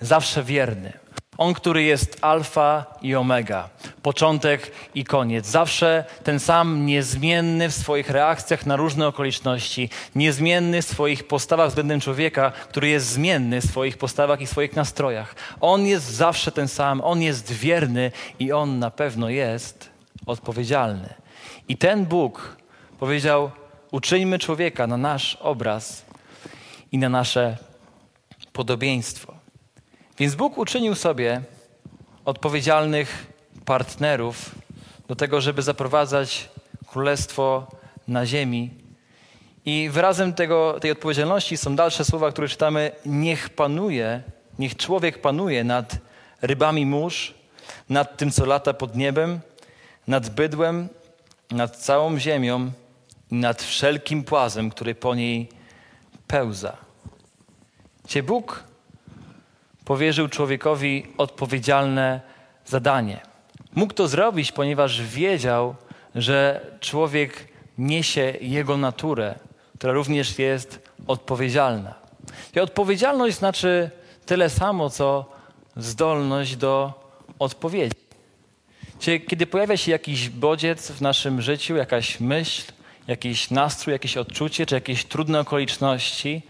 zawsze 0.00 0.42
wierny. 0.42 1.05
On, 1.38 1.54
który 1.54 1.82
jest 1.82 2.18
alfa 2.20 2.84
i 3.02 3.14
omega, 3.14 3.68
początek 4.02 4.72
i 4.94 5.04
koniec. 5.04 5.46
Zawsze 5.46 6.04
ten 6.24 6.40
sam, 6.40 6.86
niezmienny 6.86 7.68
w 7.68 7.74
swoich 7.74 8.10
reakcjach 8.10 8.66
na 8.66 8.76
różne 8.76 9.08
okoliczności, 9.08 9.90
niezmienny 10.14 10.82
w 10.82 10.86
swoich 10.86 11.26
postawach 11.26 11.68
względem 11.68 12.00
człowieka, 12.00 12.50
który 12.50 12.88
jest 12.88 13.06
zmienny 13.06 13.60
w 13.60 13.66
swoich 13.66 13.98
postawach 13.98 14.40
i 14.40 14.46
swoich 14.46 14.76
nastrojach. 14.76 15.34
On 15.60 15.86
jest 15.86 16.06
zawsze 16.06 16.52
ten 16.52 16.68
sam, 16.68 17.00
on 17.00 17.22
jest 17.22 17.52
wierny 17.52 18.12
i 18.38 18.52
on 18.52 18.78
na 18.78 18.90
pewno 18.90 19.28
jest 19.28 19.90
odpowiedzialny. 20.26 21.14
I 21.68 21.76
ten 21.76 22.06
Bóg 22.06 22.56
powiedział: 22.98 23.50
Uczyńmy 23.90 24.38
człowieka 24.38 24.86
na 24.86 24.96
nasz 24.96 25.36
obraz 25.40 26.04
i 26.92 26.98
na 26.98 27.08
nasze 27.08 27.56
podobieństwo. 28.52 29.35
Więc 30.18 30.34
Bóg 30.34 30.58
uczynił 30.58 30.94
sobie 30.94 31.40
odpowiedzialnych 32.24 33.26
partnerów 33.64 34.54
do 35.08 35.16
tego, 35.16 35.40
żeby 35.40 35.62
zaprowadzać 35.62 36.48
królestwo 36.86 37.66
na 38.08 38.26
ziemi. 38.26 38.70
I 39.66 39.88
wyrazem 39.92 40.34
tego, 40.34 40.80
tej 40.80 40.90
odpowiedzialności 40.90 41.56
są 41.56 41.76
dalsze 41.76 42.04
słowa, 42.04 42.32
które 42.32 42.48
czytamy: 42.48 42.92
Niech 43.06 43.50
panuje, 43.50 44.22
niech 44.58 44.76
człowiek 44.76 45.20
panuje 45.20 45.64
nad 45.64 45.98
rybami 46.42 46.86
mórz, 46.86 47.34
nad 47.88 48.16
tym, 48.16 48.30
co 48.30 48.46
lata 48.46 48.74
pod 48.74 48.96
niebem, 48.96 49.40
nad 50.06 50.30
bydłem, 50.30 50.88
nad 51.50 51.76
całą 51.76 52.18
ziemią 52.18 52.70
i 53.30 53.34
nad 53.34 53.62
wszelkim 53.62 54.24
płazem, 54.24 54.70
który 54.70 54.94
po 54.94 55.14
niej 55.14 55.48
pełza. 56.26 56.76
Gdzie 58.04 58.22
Bóg 58.22 58.64
powierzył 59.86 60.28
człowiekowi 60.28 61.06
odpowiedzialne 61.18 62.20
zadanie. 62.64 63.20
Mógł 63.74 63.94
to 63.94 64.08
zrobić, 64.08 64.52
ponieważ 64.52 65.02
wiedział, 65.02 65.74
że 66.14 66.66
człowiek 66.80 67.48
niesie 67.78 68.34
jego 68.40 68.76
naturę, 68.76 69.34
która 69.78 69.92
również 69.92 70.38
jest 70.38 70.88
odpowiedzialna. 71.06 71.94
I 72.56 72.60
odpowiedzialność 72.60 73.36
znaczy 73.36 73.90
tyle 74.26 74.50
samo, 74.50 74.90
co 74.90 75.32
zdolność 75.76 76.56
do 76.56 76.92
odpowiedzi. 77.38 77.96
Czyli 78.98 79.20
kiedy 79.20 79.46
pojawia 79.46 79.76
się 79.76 79.92
jakiś 79.92 80.28
bodziec 80.28 80.90
w 80.90 81.00
naszym 81.00 81.42
życiu, 81.42 81.76
jakaś 81.76 82.20
myśl, 82.20 82.72
jakiś 83.08 83.50
nastrój, 83.50 83.92
jakieś 83.92 84.16
odczucie, 84.16 84.66
czy 84.66 84.74
jakieś 84.74 85.04
trudne 85.04 85.40
okoliczności, 85.40 86.42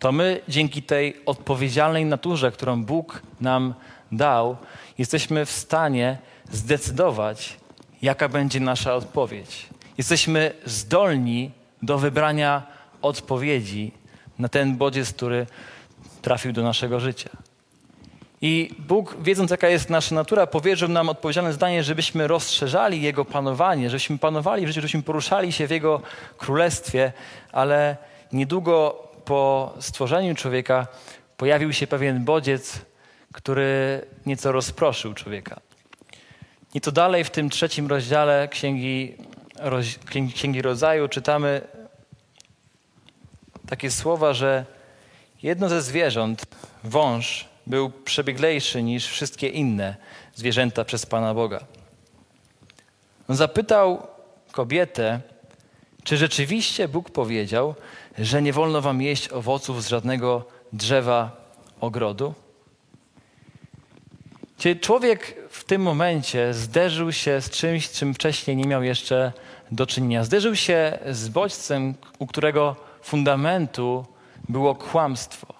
to 0.00 0.12
my 0.12 0.40
dzięki 0.48 0.82
tej 0.82 1.16
odpowiedzialnej 1.26 2.04
naturze, 2.04 2.52
którą 2.52 2.84
Bóg 2.84 3.22
nam 3.40 3.74
dał, 4.12 4.56
jesteśmy 4.98 5.46
w 5.46 5.50
stanie 5.50 6.18
zdecydować, 6.52 7.56
jaka 8.02 8.28
będzie 8.28 8.60
nasza 8.60 8.94
odpowiedź. 8.94 9.66
Jesteśmy 9.98 10.54
zdolni 10.64 11.50
do 11.82 11.98
wybrania 11.98 12.62
odpowiedzi 13.02 13.92
na 14.38 14.48
ten 14.48 14.76
bodziec, 14.76 15.12
który 15.12 15.46
trafił 16.22 16.52
do 16.52 16.62
naszego 16.62 17.00
życia. 17.00 17.30
I 18.42 18.70
Bóg, 18.78 19.16
wiedząc 19.22 19.50
jaka 19.50 19.68
jest 19.68 19.90
nasza 19.90 20.14
natura, 20.14 20.46
powierzył 20.46 20.88
nam 20.88 21.08
odpowiedzialne 21.08 21.52
zdanie, 21.52 21.84
żebyśmy 21.84 22.26
rozszerzali 22.26 23.02
Jego 23.02 23.24
panowanie, 23.24 23.90
żebyśmy 23.90 24.18
panowali 24.18 24.64
w 24.64 24.68
życiu, 24.68 24.80
żebyśmy 24.80 25.02
poruszali 25.02 25.52
się 25.52 25.66
w 25.66 25.70
Jego 25.70 26.00
królestwie, 26.38 27.12
ale 27.52 27.96
niedługo 28.32 29.09
po 29.24 29.74
stworzeniu 29.80 30.34
człowieka 30.34 30.86
pojawił 31.36 31.72
się 31.72 31.86
pewien 31.86 32.24
bodziec, 32.24 32.78
który 33.32 34.00
nieco 34.26 34.52
rozproszył 34.52 35.14
człowieka. 35.14 35.60
To 36.82 36.92
dalej 36.92 37.24
w 37.24 37.30
tym 37.30 37.50
trzecim 37.50 37.86
rozdziale 37.86 38.48
Księgi, 38.48 39.16
Księgi 40.34 40.62
Rodzaju 40.62 41.08
czytamy 41.08 41.60
takie 43.68 43.90
słowa, 43.90 44.32
że 44.32 44.64
jedno 45.42 45.68
ze 45.68 45.82
zwierząt, 45.82 46.46
wąż, 46.84 47.48
był 47.66 47.90
przebieglejszy 47.90 48.82
niż 48.82 49.06
wszystkie 49.06 49.48
inne 49.48 49.96
zwierzęta 50.34 50.84
przez 50.84 51.06
Pana 51.06 51.34
Boga. 51.34 51.60
On 53.28 53.36
zapytał 53.36 54.06
kobietę, 54.52 55.20
czy 56.04 56.16
rzeczywiście 56.16 56.88
Bóg 56.88 57.10
powiedział, 57.10 57.74
że 58.18 58.42
nie 58.42 58.52
wolno 58.52 58.80
wam 58.80 59.02
jeść 59.02 59.28
owoców 59.28 59.82
z 59.82 59.88
żadnego 59.88 60.44
drzewa 60.72 61.36
ogrodu? 61.80 62.34
Czyli 64.58 64.80
człowiek 64.80 65.36
w 65.50 65.64
tym 65.64 65.82
momencie 65.82 66.54
zderzył 66.54 67.12
się 67.12 67.40
z 67.40 67.50
czymś, 67.50 67.90
czym 67.90 68.14
wcześniej 68.14 68.56
nie 68.56 68.64
miał 68.64 68.82
jeszcze 68.82 69.32
do 69.70 69.86
czynienia. 69.86 70.24
Zderzył 70.24 70.56
się 70.56 70.98
z 71.10 71.28
bodźcem, 71.28 71.94
u 72.18 72.26
którego 72.26 72.76
fundamentu 73.02 74.06
było 74.48 74.74
kłamstwo. 74.74 75.54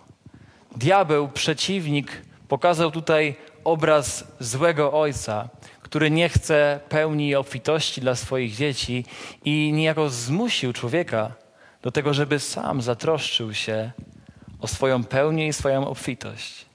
Diabeł, 0.76 1.28
przeciwnik, 1.28 2.22
pokazał 2.48 2.90
tutaj 2.90 3.34
obraz 3.64 4.24
złego 4.40 4.92
ojca, 5.00 5.48
który 5.82 6.10
nie 6.10 6.28
chce 6.28 6.80
pełni 6.88 7.34
obfitości 7.34 8.00
dla 8.00 8.14
swoich 8.14 8.56
dzieci 8.56 9.04
i 9.44 9.72
niejako 9.72 10.08
zmusił 10.08 10.72
człowieka 10.72 11.32
do 11.82 11.92
tego, 11.92 12.14
żeby 12.14 12.38
sam 12.38 12.82
zatroszczył 12.82 13.54
się 13.54 13.90
o 14.60 14.68
swoją 14.68 15.04
pełnię 15.04 15.48
i 15.48 15.52
swoją 15.52 15.88
obfitość. 15.88 16.66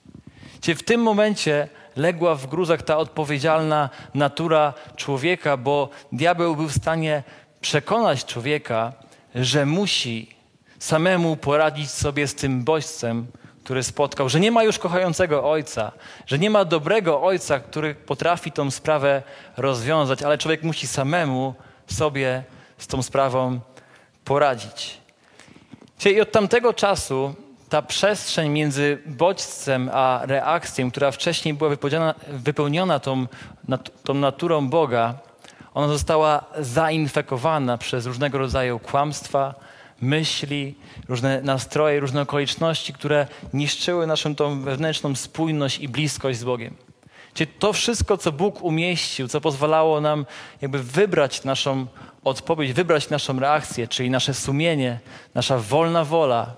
Czyli 0.61 0.75
w 0.75 0.83
tym 0.83 1.01
momencie 1.01 1.67
legła 1.95 2.35
w 2.35 2.47
gruzach 2.47 2.81
ta 2.81 2.97
odpowiedzialna 2.97 3.89
natura 4.13 4.73
człowieka, 4.95 5.57
bo 5.57 5.89
diabeł 6.11 6.55
był 6.55 6.67
w 6.67 6.75
stanie 6.75 7.23
przekonać 7.61 8.25
człowieka, 8.25 8.93
że 9.35 9.65
musi 9.65 10.35
samemu 10.79 11.35
poradzić 11.35 11.91
sobie 11.91 12.27
z 12.27 12.35
tym 12.35 12.63
bodźcem, 12.63 13.27
który 13.63 13.83
spotkał, 13.83 14.29
że 14.29 14.39
nie 14.39 14.51
ma 14.51 14.63
już 14.63 14.79
kochającego 14.79 15.49
ojca, 15.49 15.91
że 16.27 16.39
nie 16.39 16.49
ma 16.49 16.65
dobrego 16.65 17.21
ojca, 17.21 17.59
który 17.59 17.95
potrafi 17.95 18.51
tą 18.51 18.71
sprawę 18.71 19.23
rozwiązać, 19.57 20.23
ale 20.23 20.37
człowiek 20.37 20.63
musi 20.63 20.87
samemu 20.87 21.53
sobie 21.87 22.43
z 22.77 22.87
tą 22.87 23.01
sprawą 23.03 23.59
poradzić. 24.25 24.97
Czyli 25.97 26.21
od 26.21 26.31
tamtego 26.31 26.73
czasu 26.73 27.35
ta 27.69 27.81
przestrzeń 27.81 28.49
między 28.49 28.97
bodźcem 29.05 29.89
a 29.93 30.21
reakcją, 30.25 30.91
która 30.91 31.11
wcześniej 31.11 31.53
była 31.53 31.69
wypełniona, 32.29 32.99
tą, 32.99 33.27
tą 34.03 34.13
naturą 34.13 34.69
Boga, 34.69 35.13
Ona 35.75 35.87
została 35.87 36.43
zainfekowana 36.59 37.77
przez 37.77 38.05
różnego 38.05 38.37
rodzaju 38.37 38.79
kłamstwa, 38.79 39.55
myśli, 40.01 40.75
różne 41.09 41.41
nastroje, 41.41 41.99
różne 41.99 42.21
okoliczności, 42.21 42.93
które 42.93 43.27
niszczyły 43.53 44.07
naszą 44.07 44.35
tą 44.35 44.61
wewnętrzną 44.61 45.15
spójność 45.15 45.79
i 45.79 45.87
bliskość 45.87 46.39
z 46.39 46.43
Bogiem. 46.43 46.75
Czyli 47.35 47.51
to 47.59 47.73
wszystko, 47.73 48.17
co 48.17 48.31
Bóg 48.31 48.61
umieścił, 48.61 49.27
co 49.27 49.41
pozwalało 49.41 50.01
nam 50.01 50.25
jakby 50.61 50.83
wybrać 50.83 51.43
naszą 51.43 51.87
odpowiedź, 52.23 52.73
wybrać 52.73 53.09
naszą 53.09 53.39
reakcję, 53.39 53.87
czyli 53.87 54.09
nasze 54.09 54.33
sumienie, 54.33 54.99
nasza 55.33 55.57
wolna 55.57 56.05
wola, 56.05 56.53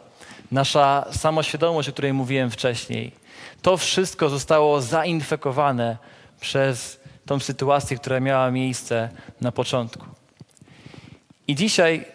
nasza 0.52 1.06
samoświadomość, 1.12 1.90
o 1.90 1.92
której 1.92 2.14
mówiłem 2.14 2.52
wcześniej, 2.52 3.12
to 3.62 3.78
wszystko 3.78 4.30
zostało 4.30 4.82
zainfekowane 4.82 5.98
przez 6.40 7.00
tą 7.26 7.40
sytuację, 7.40 7.98
która 7.98 8.20
miała 8.20 8.52
miejsce 8.52 9.10
na 9.42 9.52
początku. 9.52 10.06
I 11.48 11.56
dzisiaj 11.56 12.06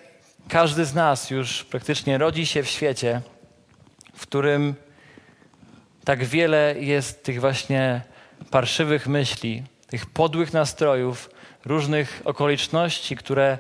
każdy 0.49 0.85
z 0.85 0.95
nas 0.95 1.31
już 1.31 1.65
praktycznie 1.65 2.19
rodzi 2.19 2.47
się 2.47 2.63
w 2.63 2.69
świecie, 2.69 3.21
w 4.15 4.23
którym 4.23 4.75
tak 6.05 6.25
wiele 6.25 6.75
jest 6.79 7.25
tych 7.25 7.41
właśnie 7.41 8.12
parszywych 8.51 9.07
myśli, 9.07 9.63
tych 9.87 10.07
podłych 10.07 10.53
nastrojów, 10.53 11.31
różnych 11.65 12.23
okoliczności, 12.25 13.17
które 13.17 13.59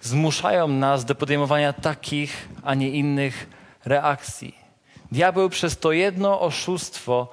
zmuszają 0.00 0.68
nas 0.68 1.04
do 1.04 1.14
podejmowania 1.14 1.72
takich, 1.72 2.48
a 2.62 2.74
nie 2.74 2.90
innych 2.90 3.46
reakcji. 3.84 4.54
Diabeł 5.12 5.48
przez 5.48 5.78
to 5.78 5.92
jedno 5.92 6.40
oszustwo 6.40 7.28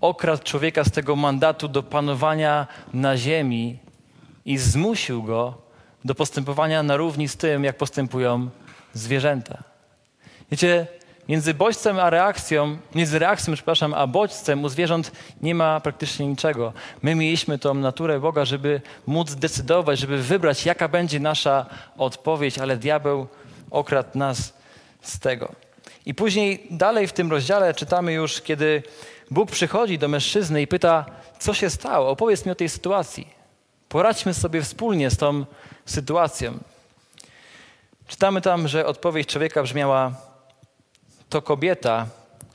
okradł 0.00 0.42
człowieka 0.42 0.84
z 0.84 0.90
tego 0.90 1.16
mandatu 1.16 1.68
do 1.68 1.82
panowania 1.82 2.66
na 2.92 3.16
ziemi 3.16 3.78
i 4.44 4.58
zmusił 4.58 5.22
go 5.22 5.54
do 6.04 6.14
postępowania 6.14 6.82
na 6.82 6.96
równi 6.96 7.28
z 7.28 7.36
tym, 7.36 7.64
jak 7.64 7.76
postępują 7.76 8.50
zwierzęta. 8.92 9.62
Wiecie, 10.50 10.86
między 11.30 11.54
bodźcem 11.54 11.98
a 11.98 12.10
reakcją, 12.10 12.78
między 12.94 13.18
reakcją, 13.18 13.54
przepraszam, 13.54 13.94
a 13.94 14.06
bodźcem 14.06 14.64
u 14.64 14.68
zwierząt 14.68 15.12
nie 15.42 15.54
ma 15.54 15.80
praktycznie 15.80 16.26
niczego. 16.26 16.72
My 17.02 17.14
mieliśmy 17.14 17.58
tą 17.58 17.74
naturę 17.74 18.20
Boga, 18.20 18.44
żeby 18.44 18.80
móc 19.06 19.34
decydować, 19.34 19.98
żeby 19.98 20.22
wybrać, 20.22 20.66
jaka 20.66 20.88
będzie 20.88 21.20
nasza 21.20 21.66
odpowiedź, 21.96 22.58
ale 22.58 22.76
diabeł 22.76 23.26
okradł 23.70 24.18
nas 24.18 24.52
z 25.02 25.18
tego. 25.18 25.52
I 26.06 26.14
później 26.14 26.66
dalej 26.70 27.06
w 27.06 27.12
tym 27.12 27.30
rozdziale 27.30 27.74
czytamy 27.74 28.12
już, 28.12 28.40
kiedy 28.40 28.82
Bóg 29.30 29.50
przychodzi 29.50 29.98
do 29.98 30.08
mężczyzny 30.08 30.62
i 30.62 30.66
pyta, 30.66 31.04
co 31.38 31.54
się 31.54 31.70
stało, 31.70 32.10
opowiedz 32.10 32.46
mi 32.46 32.52
o 32.52 32.54
tej 32.54 32.68
sytuacji. 32.68 33.28
Poradźmy 33.88 34.34
sobie 34.34 34.62
wspólnie 34.62 35.10
z 35.10 35.16
tą 35.16 35.44
sytuacją. 35.86 36.58
Czytamy 38.08 38.40
tam, 38.40 38.68
że 38.68 38.86
odpowiedź 38.86 39.28
człowieka 39.28 39.62
brzmiała: 39.62 40.29
To 41.30 41.42
kobieta, 41.42 42.06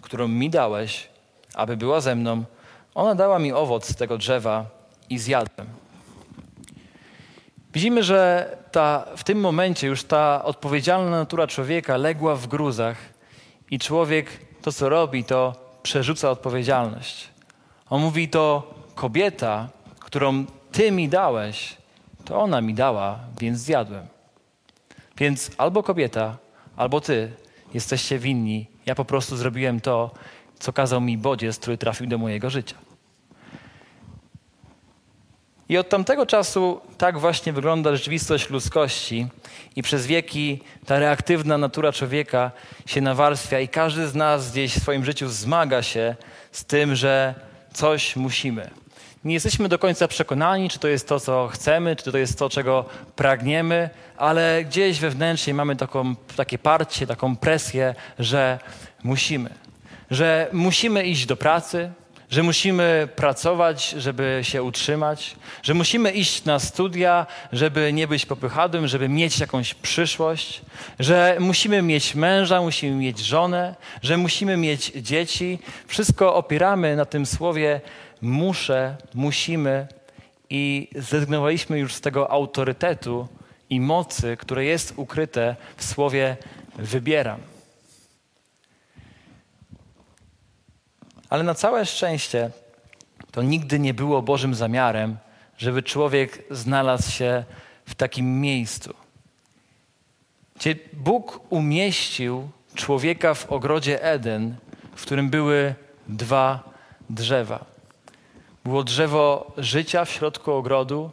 którą 0.02 0.28
mi 0.28 0.50
dałeś, 0.50 1.10
aby 1.54 1.78
była 1.78 2.02
ze 2.02 2.16
mną, 2.16 2.44
ona 2.96 3.16
dała 3.16 3.40
mi 3.40 3.54
owoc 3.54 3.96
tego 3.96 4.18
drzewa 4.18 4.66
i 5.10 5.20
zjadłem. 5.20 5.68
Widzimy, 7.74 8.04
że 8.04 8.50
ta, 8.72 9.06
w 9.18 9.24
tym 9.24 9.40
momencie 9.40 9.88
już 9.88 10.04
ta 10.04 10.44
odpowiedzialna 10.44 11.10
natura 11.12 11.48
człowieka 11.48 11.98
legła 11.98 12.36
w 12.36 12.48
gruzach 12.48 12.98
i 13.72 13.80
człowiek 13.80 14.28
to, 14.62 14.72
co 14.72 14.90
robi, 14.90 15.24
to 15.24 15.56
przerzuca 15.84 16.30
odpowiedzialność. 16.30 17.30
On 17.90 18.02
mówi: 18.02 18.30
To 18.30 18.74
kobieta, 18.96 19.70
którą 20.00 20.46
ty 20.72 20.92
mi 20.92 21.10
dałeś, 21.10 21.78
to 22.26 22.42
ona 22.42 22.62
mi 22.62 22.74
dała, 22.74 23.20
więc 23.40 23.60
zjadłem. 23.60 24.08
Więc 25.18 25.52
albo 25.58 25.84
kobieta, 25.84 26.38
albo 26.78 27.02
ty 27.02 27.32
jesteście 27.76 28.20
winni. 28.20 28.68
Ja 28.86 28.96
po 28.96 29.06
prostu 29.06 29.38
zrobiłem 29.38 29.82
to, 29.82 30.12
co 30.60 30.74
kazał 30.74 31.02
mi 31.02 31.18
bodziec, 31.18 31.60
który 31.60 31.78
trafił 31.78 32.08
do 32.08 32.18
mojego 32.18 32.50
życia. 32.50 32.76
I 35.70 35.78
od 35.78 35.90
tamtego 35.90 36.26
czasu 36.26 36.82
tak 36.98 37.20
właśnie 37.20 37.54
wygląda 37.54 37.96
rzeczywistość 37.96 38.50
ludzkości 38.50 39.28
i 39.76 39.82
przez 39.82 40.08
wieki 40.08 40.62
ta 40.86 41.00
reaktywna 41.00 41.58
natura 41.58 41.92
człowieka 41.92 42.52
się 42.86 43.02
nawarstwia 43.02 43.60
i 43.60 43.68
każdy 43.68 44.08
z 44.08 44.16
nas 44.16 44.52
gdzieś 44.52 44.74
w 44.74 44.82
swoim 44.82 45.06
życiu 45.06 45.30
zmaga 45.30 45.82
się 45.82 46.16
z 46.52 46.66
tym, 46.66 46.96
że 46.96 47.36
coś 47.74 48.16
musimy. 48.16 48.70
Nie 49.26 49.34
jesteśmy 49.34 49.70
do 49.70 49.80
końca 49.80 50.08
przekonani, 50.08 50.70
czy 50.70 50.80
to 50.80 50.88
jest 50.88 51.08
to, 51.08 51.20
co 51.20 51.48
chcemy, 51.48 51.96
czy 51.96 52.12
to 52.12 52.18
jest 52.18 52.40
to, 52.40 52.50
czego 52.50 52.86
pragniemy, 53.16 53.90
ale 54.18 54.64
gdzieś 54.66 55.00
wewnętrznie 55.00 55.54
mamy 55.54 55.76
taką, 55.76 56.16
takie 56.36 56.58
parcie, 56.58 57.08
taką 57.08 57.36
presję, 57.36 57.96
że 58.20 58.60
musimy. 59.04 59.50
Że 60.12 60.48
musimy 60.54 61.04
iść 61.04 61.26
do 61.26 61.38
pracy, 61.38 61.92
że 62.36 62.44
musimy 62.44 63.08
pracować, 63.16 63.90
żeby 63.90 64.40
się 64.44 64.64
utrzymać, 64.64 65.36
że 65.64 65.74
musimy 65.74 66.12
iść 66.12 66.46
na 66.46 66.60
studia, 66.60 67.28
żeby 67.52 67.94
nie 67.94 68.08
być 68.08 68.26
popychadłym, 68.26 68.88
żeby 68.88 69.10
mieć 69.10 69.40
jakąś 69.40 69.74
przyszłość, 69.74 70.62
że 71.00 71.38
musimy 71.40 71.82
mieć 71.82 72.16
męża, 72.16 72.62
musimy 72.62 72.96
mieć 72.96 73.20
żonę, 73.20 73.76
że 74.02 74.18
musimy 74.18 74.58
mieć 74.58 74.86
dzieci. 74.96 75.60
Wszystko 75.88 76.36
opieramy 76.36 76.96
na 76.96 77.06
tym 77.06 77.26
słowie 77.26 77.82
muszę, 78.22 78.96
musimy 79.14 79.88
i 80.50 80.88
zrezygnowaliśmy 80.96 81.80
już 81.80 81.94
z 81.94 82.02
tego 82.02 82.32
autorytetu 82.32 83.28
i 83.70 83.80
mocy, 83.80 84.38
które 84.38 84.66
jest 84.66 84.94
ukryte 84.98 85.56
w 85.78 85.84
słowie 85.86 86.38
wybieram. 86.78 87.55
Ale 91.36 91.44
na 91.44 91.56
całe 91.56 91.86
szczęście 91.86 92.52
to 93.32 93.42
nigdy 93.42 93.80
nie 93.80 93.94
było 93.94 94.22
Bożym 94.22 94.56
zamiarem, 94.56 95.18
żeby 95.58 95.84
człowiek 95.84 96.44
znalazł 96.52 97.12
się 97.12 97.44
w 97.86 97.96
takim 97.96 98.42
miejscu. 98.42 98.94
Gdzie 100.56 100.76
Bóg 100.94 101.40
umieścił 101.50 102.50
człowieka 102.76 103.34
w 103.34 103.52
ogrodzie 103.52 104.04
Eden, 104.04 104.56
w 104.96 105.02
którym 105.02 105.30
były 105.30 105.76
dwa 106.10 106.64
drzewa. 107.10 107.66
Było 108.64 108.84
drzewo 108.84 109.52
życia 109.58 110.06
w 110.06 110.10
środku 110.10 110.52
ogrodu 110.52 111.12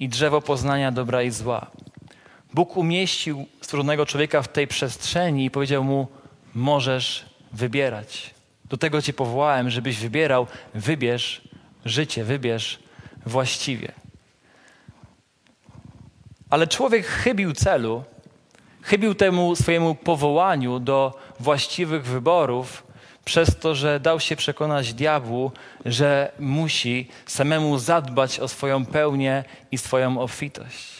i 0.00 0.08
drzewo 0.08 0.40
poznania 0.40 0.92
dobra 0.92 1.22
i 1.22 1.30
zła. 1.30 1.66
Bóg 2.54 2.76
umieścił 2.76 3.46
stworzonego 3.60 4.06
człowieka 4.06 4.42
w 4.42 4.48
tej 4.48 4.66
przestrzeni 4.66 5.44
i 5.44 5.50
powiedział 5.50 5.84
mu: 5.84 6.08
Możesz 6.54 7.26
wybierać. 7.52 8.37
Do 8.68 8.76
tego 8.76 9.02
Cię 9.02 9.12
powołałem, 9.12 9.70
żebyś 9.70 9.98
wybierał, 9.98 10.46
wybierz 10.74 11.40
życie, 11.84 12.24
wybierz 12.24 12.78
właściwie. 13.26 13.92
Ale 16.50 16.66
człowiek 16.66 17.06
chybił 17.06 17.52
celu, 17.52 18.04
chybił 18.82 19.14
temu 19.14 19.56
swojemu 19.56 19.94
powołaniu 19.94 20.80
do 20.80 21.18
właściwych 21.40 22.04
wyborów 22.04 22.82
przez 23.24 23.56
to, 23.56 23.74
że 23.74 24.00
dał 24.00 24.20
się 24.20 24.36
przekonać 24.36 24.94
diabłu, 24.94 25.52
że 25.84 26.32
musi 26.38 27.08
samemu 27.26 27.78
zadbać 27.78 28.40
o 28.40 28.48
swoją 28.48 28.86
pełnię 28.86 29.44
i 29.72 29.78
swoją 29.78 30.20
obfitość. 30.20 30.98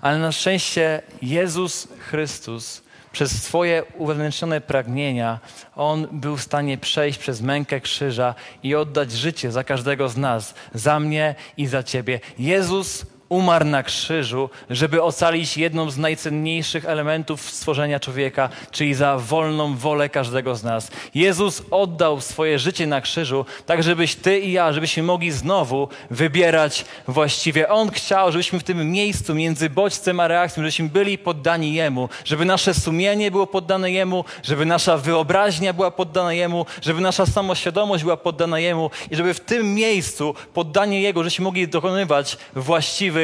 Ale 0.00 0.18
na 0.18 0.32
szczęście 0.32 1.02
Jezus 1.22 1.88
Chrystus 1.98 2.82
przez 3.12 3.42
swoje 3.42 3.84
uwewnętrznione 3.98 4.60
pragnienia, 4.60 5.38
On 5.76 6.08
był 6.12 6.36
w 6.36 6.42
stanie 6.42 6.78
przejść 6.78 7.18
przez 7.18 7.42
mękę 7.42 7.80
krzyża 7.80 8.34
i 8.62 8.74
oddać 8.74 9.12
życie 9.12 9.52
za 9.52 9.64
każdego 9.64 10.08
z 10.08 10.16
nas, 10.16 10.54
za 10.74 11.00
mnie 11.00 11.34
i 11.56 11.66
za 11.66 11.82
Ciebie. 11.82 12.20
Jezus 12.38 13.06
umarł 13.30 13.64
na 13.64 13.82
krzyżu, 13.82 14.50
żeby 14.70 15.02
ocalić 15.02 15.56
jedną 15.56 15.90
z 15.90 15.98
najcenniejszych 15.98 16.84
elementów 16.84 17.50
stworzenia 17.50 18.00
człowieka, 18.00 18.48
czyli 18.70 18.94
za 18.94 19.18
wolną 19.18 19.76
wolę 19.76 20.08
każdego 20.08 20.54
z 20.54 20.62
nas. 20.62 20.90
Jezus 21.14 21.62
oddał 21.70 22.20
swoje 22.20 22.58
życie 22.58 22.86
na 22.86 23.00
krzyżu, 23.00 23.46
tak 23.66 23.82
żebyś 23.82 24.14
ty 24.14 24.38
i 24.38 24.52
ja, 24.52 24.72
żebyśmy 24.72 25.02
mogli 25.02 25.30
znowu 25.30 25.88
wybierać 26.10 26.84
właściwie. 27.08 27.68
On 27.68 27.90
chciał, 27.90 28.32
żebyśmy 28.32 28.58
w 28.58 28.64
tym 28.64 28.92
miejscu 28.92 29.34
między 29.34 29.70
bodźcem 29.70 30.20
a 30.20 30.28
reakcją, 30.28 30.62
żebyśmy 30.62 30.88
byli 30.88 31.18
poddani 31.18 31.74
Jemu, 31.74 32.08
żeby 32.24 32.44
nasze 32.44 32.74
sumienie 32.74 33.30
było 33.30 33.46
poddane 33.46 33.90
Jemu, 33.90 34.24
żeby 34.42 34.66
nasza 34.66 34.96
wyobraźnia 34.98 35.72
była 35.72 35.90
poddana 35.90 36.32
Jemu, 36.32 36.66
żeby 36.82 37.00
nasza 37.00 37.26
samoświadomość 37.26 38.02
była 38.02 38.16
poddana 38.16 38.58
Jemu 38.58 38.90
i 39.10 39.16
żeby 39.16 39.34
w 39.34 39.40
tym 39.40 39.74
miejscu 39.74 40.34
poddanie 40.54 41.00
Jego, 41.00 41.20
żebyśmy 41.20 41.44
mogli 41.44 41.68
dokonywać 41.68 42.38
właściwych 42.54 43.19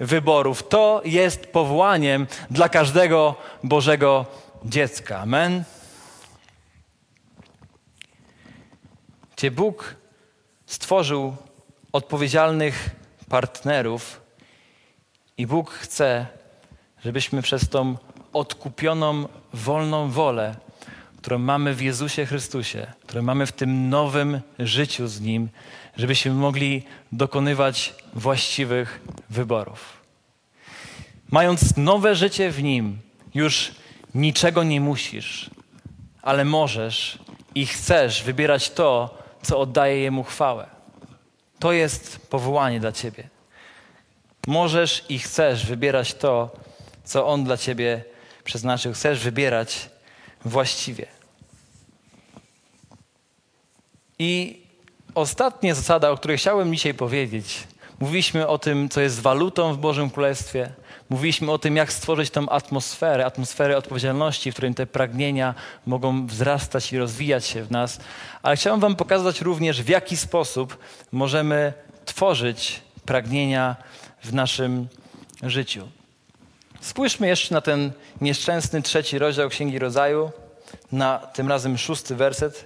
wyborów. 0.00 0.68
To 0.68 1.02
jest 1.04 1.46
powołaniem 1.46 2.26
dla 2.50 2.68
każdego 2.68 3.34
Bożego 3.64 4.26
dziecka. 4.64 5.18
Amen. 5.18 5.64
Gdzie 9.36 9.50
Bóg 9.50 9.94
stworzył 10.66 11.36
odpowiedzialnych 11.92 12.90
partnerów 13.28 14.20
I 15.38 15.46
Bóg 15.46 15.70
chce, 15.70 16.26
żebyśmy 17.04 17.42
przez 17.42 17.68
tą 17.68 17.96
odkupioną, 18.32 19.28
wolną 19.52 20.10
wolę, 20.10 20.54
którą 21.22 21.38
mamy 21.38 21.74
w 21.74 21.82
Jezusie 21.82 22.26
Chrystusie, 22.26 22.86
którą 23.06 23.22
mamy 23.22 23.46
w 23.46 23.52
tym 23.52 23.88
nowym 23.88 24.40
życiu 24.58 25.08
z 25.08 25.20
Nim, 25.20 25.48
żebyśmy 25.96 26.32
mogli 26.32 26.82
dokonywać 27.12 27.94
właściwych 28.14 29.00
wyborów. 29.30 30.00
Mając 31.30 31.76
nowe 31.76 32.14
życie 32.14 32.50
w 32.50 32.62
Nim, 32.62 32.98
już 33.34 33.72
niczego 34.14 34.62
nie 34.62 34.80
musisz, 34.80 35.50
ale 36.22 36.44
możesz 36.44 37.18
i 37.54 37.66
chcesz 37.66 38.22
wybierać 38.22 38.70
to, 38.70 39.18
co 39.42 39.60
oddaje 39.60 40.00
Jemu 40.00 40.24
chwałę. 40.24 40.66
To 41.58 41.72
jest 41.72 42.26
powołanie 42.30 42.80
dla 42.80 42.92
Ciebie. 42.92 43.28
Możesz 44.46 45.04
i 45.08 45.18
chcesz 45.18 45.66
wybierać 45.66 46.14
to, 46.14 46.56
co 47.04 47.26
On 47.26 47.44
dla 47.44 47.56
Ciebie 47.56 48.04
przeznaczył. 48.44 48.92
Chcesz 48.92 49.20
wybierać 49.20 49.90
właściwie. 50.44 51.06
I 54.18 54.60
ostatnia 55.14 55.74
zasada, 55.74 56.10
o 56.10 56.16
której 56.16 56.38
chciałem 56.38 56.74
dzisiaj 56.74 56.94
powiedzieć. 56.94 57.66
Mówiliśmy 58.00 58.46
o 58.46 58.58
tym, 58.58 58.88
co 58.88 59.00
jest 59.00 59.20
walutą 59.20 59.74
w 59.74 59.78
Bożym 59.78 60.10
Królestwie. 60.10 60.72
Mówiliśmy 61.10 61.52
o 61.52 61.58
tym, 61.58 61.76
jak 61.76 61.92
stworzyć 61.92 62.30
tą 62.30 62.48
atmosferę, 62.48 63.26
atmosferę 63.26 63.76
odpowiedzialności, 63.76 64.52
w 64.52 64.54
której 64.54 64.74
te 64.74 64.86
pragnienia 64.86 65.54
mogą 65.86 66.26
wzrastać 66.26 66.92
i 66.92 66.98
rozwijać 66.98 67.46
się 67.46 67.64
w 67.64 67.70
nas. 67.70 68.00
Ale 68.42 68.56
chciałem 68.56 68.80
Wam 68.80 68.96
pokazać 68.96 69.40
również, 69.40 69.82
w 69.82 69.88
jaki 69.88 70.16
sposób 70.16 70.78
możemy 71.12 71.72
tworzyć 72.04 72.80
pragnienia 73.04 73.76
w 74.22 74.34
naszym 74.34 74.88
życiu. 75.42 75.99
Spójrzmy 76.80 77.28
jeszcze 77.28 77.54
na 77.54 77.60
ten 77.60 77.92
nieszczęsny 78.20 78.82
trzeci 78.82 79.18
rozdział 79.18 79.48
Księgi 79.48 79.78
Rodzaju, 79.78 80.30
na 80.92 81.18
tym 81.18 81.48
razem 81.48 81.78
szósty 81.78 82.14
werset. 82.16 82.64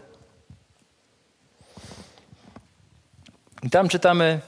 I 3.62 3.70
tam 3.70 3.88
czytamy: 3.88 4.40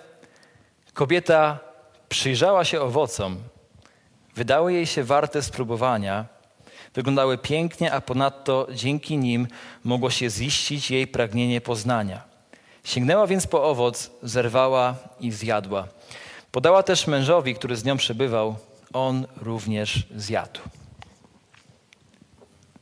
Kobieta 0.95 1.59
przyjrzała 2.09 2.65
się 2.65 2.81
owocom, 2.81 3.39
wydały 4.37 4.73
jej 4.73 4.87
się 4.87 5.05
warte 5.05 5.43
spróbowania, 5.43 6.27
wyglądały 6.95 7.39
pięknie, 7.39 7.93
a 7.93 8.01
ponadto 8.01 8.67
dzięki 8.73 9.19
nim 9.19 9.47
mogło 9.85 10.11
się 10.11 10.31
ziścić 10.31 10.91
jej 10.91 11.07
pragnienie 11.07 11.61
poznania. 11.61 12.23
Sięgnęła 12.85 13.27
więc 13.27 13.47
po 13.47 13.65
owoc, 13.65 14.11
zerwała 14.23 14.95
i 15.21 15.33
zjadła. 15.33 15.89
Podała 16.53 16.83
też 16.83 17.07
mężowi, 17.07 17.55
który 17.55 17.77
z 17.77 17.85
nią 17.85 17.97
przebywał, 17.97 18.57
on 18.93 19.27
również 19.37 20.07
zjadł. 20.17 20.61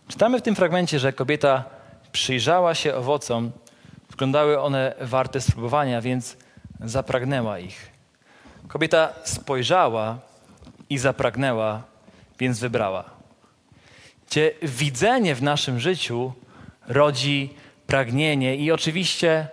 Czytamy 0.09 0.39
w 0.39 0.43
tym 0.43 0.55
fragmencie, 0.55 0.99
że 0.99 1.13
kobieta 1.13 1.65
przyjrzała 2.13 2.75
się 2.75 2.95
owocom, 2.95 3.51
wyglądały 4.11 4.61
one 4.61 4.95
warte 5.01 5.41
spróbowania, 5.41 6.01
więc 6.01 6.37
zapragnęła 6.81 7.59
ich. 7.59 7.91
Kobieta 8.69 9.13
spojrzała 9.25 10.19
i 10.91 10.99
zapragnęła, 10.99 11.83
więc 12.39 12.59
wybrała. 12.59 13.05
Gdzie 14.31 14.51
widzenie 14.63 15.35
w 15.35 15.43
naszym 15.43 15.81
życiu 15.81 16.33
rodzi 16.87 17.55
pragnienie 17.87 18.57
i 18.57 18.73
oczywiście 18.73 19.49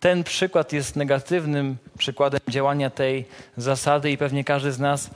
ten 0.00 0.24
przykład 0.24 0.72
jest 0.72 0.96
negatywnym 0.96 1.76
przykładem 1.98 2.40
działania 2.48 2.90
tej 2.90 3.24
zasady 3.56 4.10
i 4.10 4.18
pewnie 4.18 4.44
każdy 4.44 4.72
z 4.72 4.78
nas, 4.78 5.10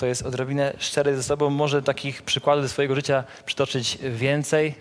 kto 0.00 0.06
jest 0.06 0.22
odrobinę 0.22 0.72
szczery 0.78 1.16
ze 1.16 1.22
sobą, 1.22 1.50
może 1.50 1.82
takich 1.82 2.22
przykładów 2.22 2.64
ze 2.64 2.68
swojego 2.68 2.94
życia 2.94 3.24
przytoczyć 3.46 3.98
więcej. 4.02 4.74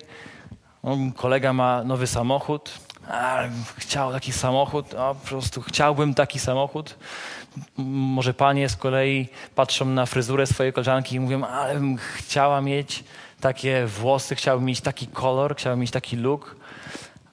kolega 1.16 1.54
ma 1.54 1.84
nowy 1.84 2.08
samochód, 2.08 2.72
a, 3.08 3.44
chciał 3.78 4.12
taki 4.12 4.34
samochód, 4.34 4.94
a, 4.94 5.14
po 5.14 5.28
prostu 5.28 5.62
chciałbym 5.62 6.14
taki 6.14 6.40
samochód. 6.40 6.96
Może 7.78 8.34
panie 8.34 8.70
z 8.70 8.76
kolei 8.76 9.28
patrzą 9.56 9.86
na 9.86 10.06
fryzurę 10.06 10.48
swojej 10.48 10.74
koleżanki 10.74 11.16
i 11.16 11.20
mówią, 11.20 11.44
ale 11.44 11.74
bym 11.74 11.98
chciała 11.98 12.62
mieć 12.62 13.04
takie 13.42 13.86
włosy, 13.86 14.36
chciałbym 14.36 14.66
mieć 14.66 14.82
taki 14.82 15.08
kolor, 15.08 15.56
chciałbym 15.56 15.80
mieć 15.80 15.92
taki 15.92 16.18
look. 16.18 16.56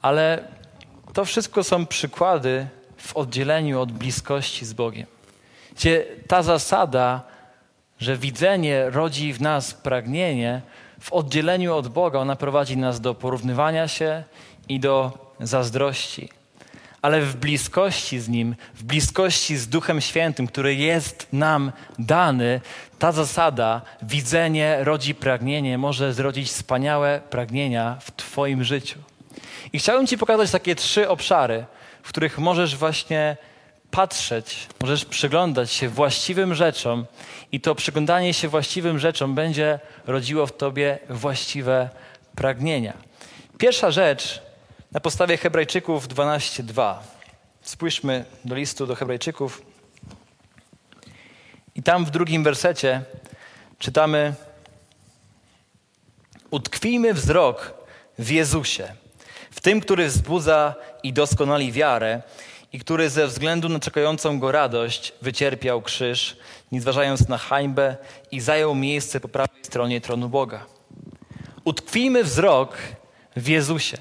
Ale 0.03 0.49
to 1.13 1.25
wszystko 1.25 1.65
są 1.65 1.87
przykłady 1.87 2.67
w 2.97 3.17
oddzieleniu 3.17 3.81
od 3.81 3.93
bliskości 3.93 4.67
z 4.67 4.73
Bogiem. 4.73 5.07
Gdzie 5.77 6.07
ta 6.29 6.43
zasada, 6.43 7.36
że 7.99 8.17
widzenie 8.17 8.91
rodzi 8.91 9.33
w 9.33 9.41
nas 9.41 9.75
pragnienie, 9.75 10.63
w 11.01 11.13
oddzieleniu 11.13 11.75
od 11.75 11.89
Boga 11.89 12.19
ona 12.19 12.37
prowadzi 12.37 12.77
nas 12.77 13.01
do 13.01 13.15
porównywania 13.15 13.89
się 13.89 14.25
i 14.69 14.81
do 14.81 15.19
zazdrości. 15.41 16.29
Ale 17.03 17.21
w 17.21 17.37
bliskości 17.37 18.21
z 18.21 18.29
Nim, 18.29 18.57
w 18.75 18.83
bliskości 18.83 19.57
z 19.57 19.69
Duchem 19.69 20.01
Świętym, 20.01 20.47
który 20.47 20.75
jest 20.75 21.27
nam 21.33 21.73
dany, 21.99 22.61
ta 22.99 23.13
zasada, 23.13 23.83
widzenie 24.03 24.79
rodzi 24.81 25.15
pragnienie, 25.15 25.79
może 25.79 26.15
zrodzić 26.15 26.49
wspaniałe 26.49 27.21
pragnienia 27.31 27.97
w 28.01 28.11
Twoim 28.11 28.65
życiu. 28.65 28.99
I 29.73 29.79
chciałbym 29.79 30.07
Ci 30.07 30.19
pokazać 30.19 30.51
takie 30.51 30.75
trzy 30.75 31.09
obszary, 31.09 31.65
w 32.03 32.09
których 32.09 32.39
możesz 32.39 32.77
właśnie 32.77 33.37
patrzeć, 33.97 34.67
możesz 34.81 35.05
przyglądać 35.05 35.73
się 35.73 35.89
właściwym 35.89 36.55
rzeczom 36.55 37.07
i 37.53 37.61
to 37.61 37.75
przyglądanie 37.75 38.35
się 38.35 38.49
właściwym 38.49 38.99
rzeczom 38.99 39.35
będzie 39.35 39.81
rodziło 40.07 40.47
w 40.47 40.57
Tobie 40.57 40.99
właściwe 41.11 41.91
pragnienia. 42.35 42.93
Pierwsza 43.59 43.91
rzecz 43.91 44.43
na 44.93 45.01
podstawie 45.01 45.37
Hebrajczyków 45.37 46.09
12:2. 46.09 46.95
Spójrzmy 47.63 48.25
do 48.45 48.55
listu 48.55 48.87
do 48.87 48.95
Hebrajczyków. 48.95 49.63
I 51.75 51.83
tam 51.83 52.05
w 52.05 52.11
drugim 52.11 52.45
wersecie 52.45 53.03
czytamy: 53.79 54.35
Utkwijmy 56.51 57.15
wzrok 57.15 57.75
w 58.19 58.31
Jezusie 58.31 58.89
w 59.51 59.61
tym, 59.61 59.81
który 59.81 60.07
wzbudza 60.09 60.75
i 61.03 61.13
doskonali 61.13 61.73
wiarę 61.73 62.23
i 62.73 62.79
który 62.79 63.11
ze 63.11 63.27
względu 63.27 63.69
na 63.69 63.81
czekającą 63.81 64.39
go 64.39 64.53
radość 64.53 65.13
wycierpiał 65.23 65.83
krzyż, 65.83 66.37
nie 66.73 66.81
zważając 66.81 67.29
na 67.29 67.39
hańbę 67.39 67.97
i 68.31 68.41
zajął 68.41 68.75
miejsce 68.75 69.21
po 69.21 69.29
prawej 69.29 69.65
stronie 69.65 70.01
tronu 70.01 70.29
Boga. 70.29 70.67
Utkwijmy 71.65 72.25
wzrok 72.25 72.79
w 73.37 73.49
Jezusie. 73.49 73.99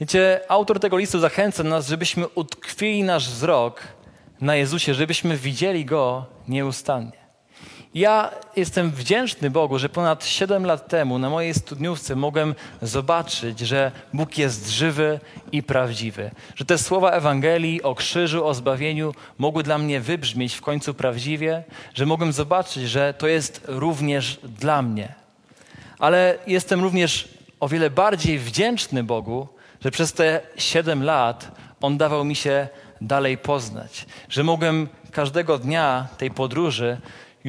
Wiecie, 0.00 0.40
autor 0.48 0.80
tego 0.80 0.98
listu 0.98 1.18
zachęca 1.18 1.62
nas, 1.62 1.88
żebyśmy 1.88 2.28
utkwili 2.28 3.02
nasz 3.02 3.28
wzrok 3.28 3.82
na 4.40 4.56
Jezusie, 4.56 4.94
żebyśmy 4.94 5.36
widzieli 5.36 5.84
Go 5.84 6.26
nieustannie. 6.48 7.17
Ja 7.98 8.30
jestem 8.56 8.90
wdzięczny 8.90 9.50
Bogu, 9.50 9.78
że 9.78 9.88
ponad 9.88 10.24
7 10.24 10.66
lat 10.66 10.88
temu 10.88 11.18
na 11.18 11.30
mojej 11.30 11.54
studniówce 11.54 12.16
mogłem 12.16 12.54
zobaczyć, 12.82 13.60
że 13.60 13.92
Bóg 14.12 14.38
jest 14.38 14.70
żywy 14.70 15.20
i 15.52 15.62
prawdziwy. 15.62 16.30
Że 16.54 16.64
te 16.64 16.78
słowa 16.78 17.10
Ewangelii 17.10 17.82
o 17.82 17.94
krzyżu, 17.94 18.46
o 18.46 18.54
zbawieniu 18.54 19.14
mogły 19.38 19.62
dla 19.62 19.78
mnie 19.78 20.00
wybrzmieć 20.00 20.54
w 20.54 20.60
końcu 20.60 20.94
prawdziwie, 20.94 21.64
że 21.94 22.06
mogłem 22.06 22.32
zobaczyć, 22.32 22.88
że 22.88 23.14
to 23.14 23.26
jest 23.26 23.64
również 23.68 24.40
dla 24.42 24.82
mnie. 24.82 25.14
Ale 25.98 26.38
jestem 26.46 26.82
również 26.82 27.28
o 27.60 27.68
wiele 27.68 27.90
bardziej 27.90 28.38
wdzięczny 28.38 29.04
Bogu, 29.04 29.48
że 29.80 29.90
przez 29.90 30.12
te 30.12 30.40
7 30.56 31.04
lat 31.04 31.50
On 31.80 31.98
dawał 31.98 32.24
mi 32.24 32.36
się 32.36 32.68
dalej 33.00 33.38
poznać, 33.38 34.06
że 34.28 34.44
mogłem 34.44 34.88
każdego 35.10 35.58
dnia 35.58 36.08
tej 36.18 36.30
podróży 36.30 36.96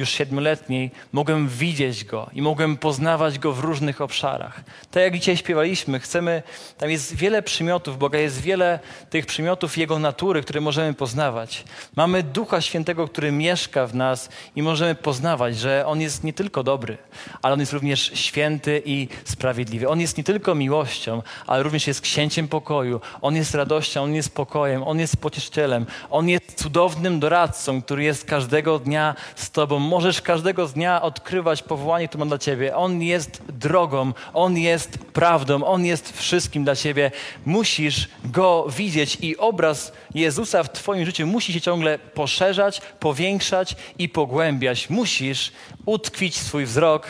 już 0.00 0.10
siedmioletniej, 0.10 0.90
mogłem 1.12 1.48
widzieć 1.48 2.04
Go 2.04 2.30
i 2.32 2.42
mogłem 2.42 2.76
poznawać 2.76 3.38
Go 3.38 3.52
w 3.52 3.60
różnych 3.60 4.00
obszarach. 4.00 4.60
Tak 4.90 5.02
jak 5.02 5.14
dzisiaj 5.18 5.36
śpiewaliśmy, 5.36 6.00
chcemy, 6.00 6.42
tam 6.78 6.90
jest 6.90 7.16
wiele 7.16 7.42
przymiotów 7.42 7.98
Boga, 7.98 8.18
jest 8.18 8.40
wiele 8.40 8.78
tych 9.10 9.26
przymiotów 9.26 9.78
Jego 9.78 9.98
natury, 9.98 10.42
które 10.42 10.60
możemy 10.60 10.94
poznawać. 10.94 11.64
Mamy 11.96 12.22
Ducha 12.22 12.60
Świętego, 12.60 13.08
który 13.08 13.32
mieszka 13.32 13.86
w 13.86 13.94
nas 13.94 14.28
i 14.56 14.62
możemy 14.62 14.94
poznawać, 14.94 15.58
że 15.58 15.86
On 15.86 16.00
jest 16.00 16.24
nie 16.24 16.32
tylko 16.32 16.62
dobry, 16.62 16.98
ale 17.42 17.54
On 17.54 17.60
jest 17.60 17.72
również 17.72 18.10
święty 18.14 18.82
i 18.84 19.08
sprawiedliwy. 19.24 19.88
On 19.88 20.00
jest 20.00 20.18
nie 20.18 20.24
tylko 20.24 20.54
miłością, 20.54 21.22
ale 21.46 21.62
również 21.62 21.86
jest 21.86 22.00
księciem 22.00 22.48
pokoju. 22.48 23.00
On 23.22 23.36
jest 23.36 23.54
radością, 23.54 24.02
On 24.02 24.14
jest 24.14 24.34
pokojem, 24.34 24.82
On 24.82 24.98
jest 24.98 25.16
pocieszycielem, 25.16 25.86
On 26.10 26.28
jest 26.28 26.62
cudownym 26.62 27.20
doradcą, 27.20 27.82
który 27.82 28.04
jest 28.04 28.24
każdego 28.24 28.78
dnia 28.78 29.14
z 29.34 29.50
Tobą 29.50 29.78
możesz 29.90 30.22
każdego 30.22 30.68
dnia 30.68 31.02
odkrywać 31.02 31.62
powołanie, 31.62 32.08
które 32.08 32.24
ma 32.24 32.28
dla 32.28 32.38
ciebie. 32.38 32.76
On 32.76 33.02
jest 33.02 33.42
drogą, 33.48 34.12
on 34.34 34.56
jest 34.56 34.98
prawdą, 34.98 35.64
on 35.64 35.84
jest 35.84 36.18
wszystkim 36.18 36.64
dla 36.64 36.76
ciebie. 36.76 37.10
Musisz 37.46 38.08
go 38.24 38.66
widzieć 38.68 39.18
i 39.20 39.36
obraz 39.36 39.92
Jezusa 40.14 40.62
w 40.62 40.72
twoim 40.72 41.06
życiu 41.06 41.26
musi 41.26 41.52
się 41.52 41.60
ciągle 41.60 41.98
poszerzać, 41.98 42.82
powiększać 43.00 43.76
i 43.98 44.08
pogłębiać. 44.08 44.90
Musisz 44.90 45.52
utkwić 45.86 46.36
swój 46.38 46.64
wzrok 46.64 47.06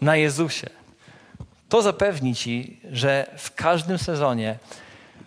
na 0.00 0.16
Jezusie. 0.16 0.70
To 1.68 1.82
zapewni 1.82 2.34
ci, 2.34 2.80
że 2.92 3.30
w 3.36 3.54
każdym 3.54 3.98
sezonie 3.98 4.58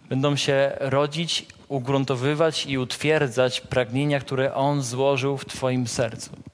będą 0.10 0.36
się 0.36 0.72
rodzić, 0.80 1.46
ugruntowywać 1.68 2.66
i 2.66 2.78
utwierdzać 2.78 3.62
pragnienia, 3.62 4.20
które 4.20 4.54
On 4.54 4.84
złożył 4.84 5.38
w 5.38 5.46
Twoim 5.46 5.88
sercu. 5.88 6.49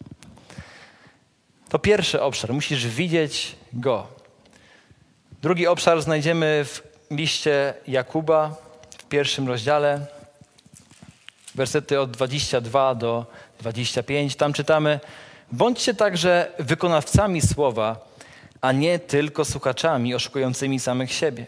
To 1.70 1.80
pierwszy 1.80 2.22
obszar. 2.22 2.54
Musisz 2.54 2.88
widzieć 2.88 3.56
Go. 3.74 4.08
Drugi 5.42 5.68
obszar 5.68 6.02
znajdziemy 6.02 6.66
w 6.66 6.82
liście 7.12 7.74
Jakuba 7.88 8.56
w 8.98 9.04
pierwszym 9.04 9.48
rozdziale, 9.48 10.06
wersety 11.56 12.00
od 12.00 12.12
22 12.12 12.96
do 12.96 13.26
25. 13.60 14.36
Tam 14.36 14.54
czytamy: 14.54 15.00
Bądźcie 15.52 15.94
także 15.94 16.52
wykonawcami 16.60 17.42
słowa, 17.42 18.08
a 18.62 18.72
nie 18.72 19.00
tylko 19.00 19.46
słuchaczami 19.46 20.16
oszukującymi 20.16 20.80
samych 20.80 21.14
siebie. 21.14 21.48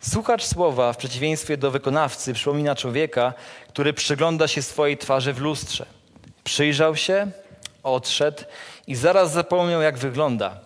Słuchacz 0.00 0.44
słowa 0.44 0.92
w 0.92 0.96
przeciwieństwie 0.96 1.56
do 1.56 1.70
wykonawcy 1.70 2.34
przypomina 2.34 2.74
człowieka, 2.74 3.34
który 3.68 3.92
przygląda 3.92 4.48
się 4.48 4.62
swojej 4.62 4.98
twarzy 4.98 5.32
w 5.32 5.38
lustrze. 5.38 5.86
Przyjrzał 6.44 6.96
się, 6.96 7.30
odszedł 7.82 8.42
i 8.86 8.94
zaraz 8.94 9.32
zapomniał, 9.32 9.82
jak 9.82 9.98
wygląda. 9.98 10.60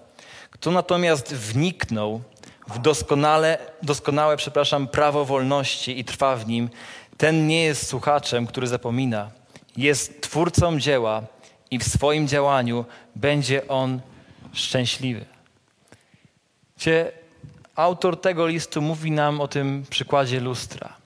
Kto 0.51 0.71
natomiast 0.71 1.35
wniknął 1.35 2.21
w 2.69 2.79
doskonale, 2.79 3.59
doskonałe 3.83 4.37
przepraszam, 4.37 4.89
prawo 4.89 5.25
wolności 5.25 6.01
i 6.01 6.05
trwa 6.05 6.37
w 6.37 6.47
nim, 6.47 6.71
ten 7.17 7.47
nie 7.47 7.65
jest 7.65 7.87
słuchaczem, 7.87 8.47
który 8.47 8.67
zapomina. 8.67 9.31
Jest 9.77 10.21
twórcą 10.21 10.79
dzieła 10.81 11.23
i 11.71 11.79
w 11.79 11.85
swoim 11.85 12.29
działaniu 12.29 12.85
będzie 13.17 13.69
on 13.69 14.01
szczęśliwy. 14.53 15.25
Cie, 16.79 17.13
autor 17.75 18.21
tego 18.21 18.47
listu 18.47 18.83
mówi 18.83 19.11
nam 19.11 19.41
o 19.41 19.49
tym 19.49 19.85
przykładzie 19.91 20.41
lustra. 20.41 20.97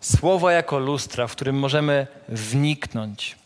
Słowa 0.00 0.52
jako 0.52 0.78
lustra, 0.78 1.26
w 1.26 1.32
którym 1.32 1.58
możemy 1.58 2.06
wniknąć, 2.28 3.36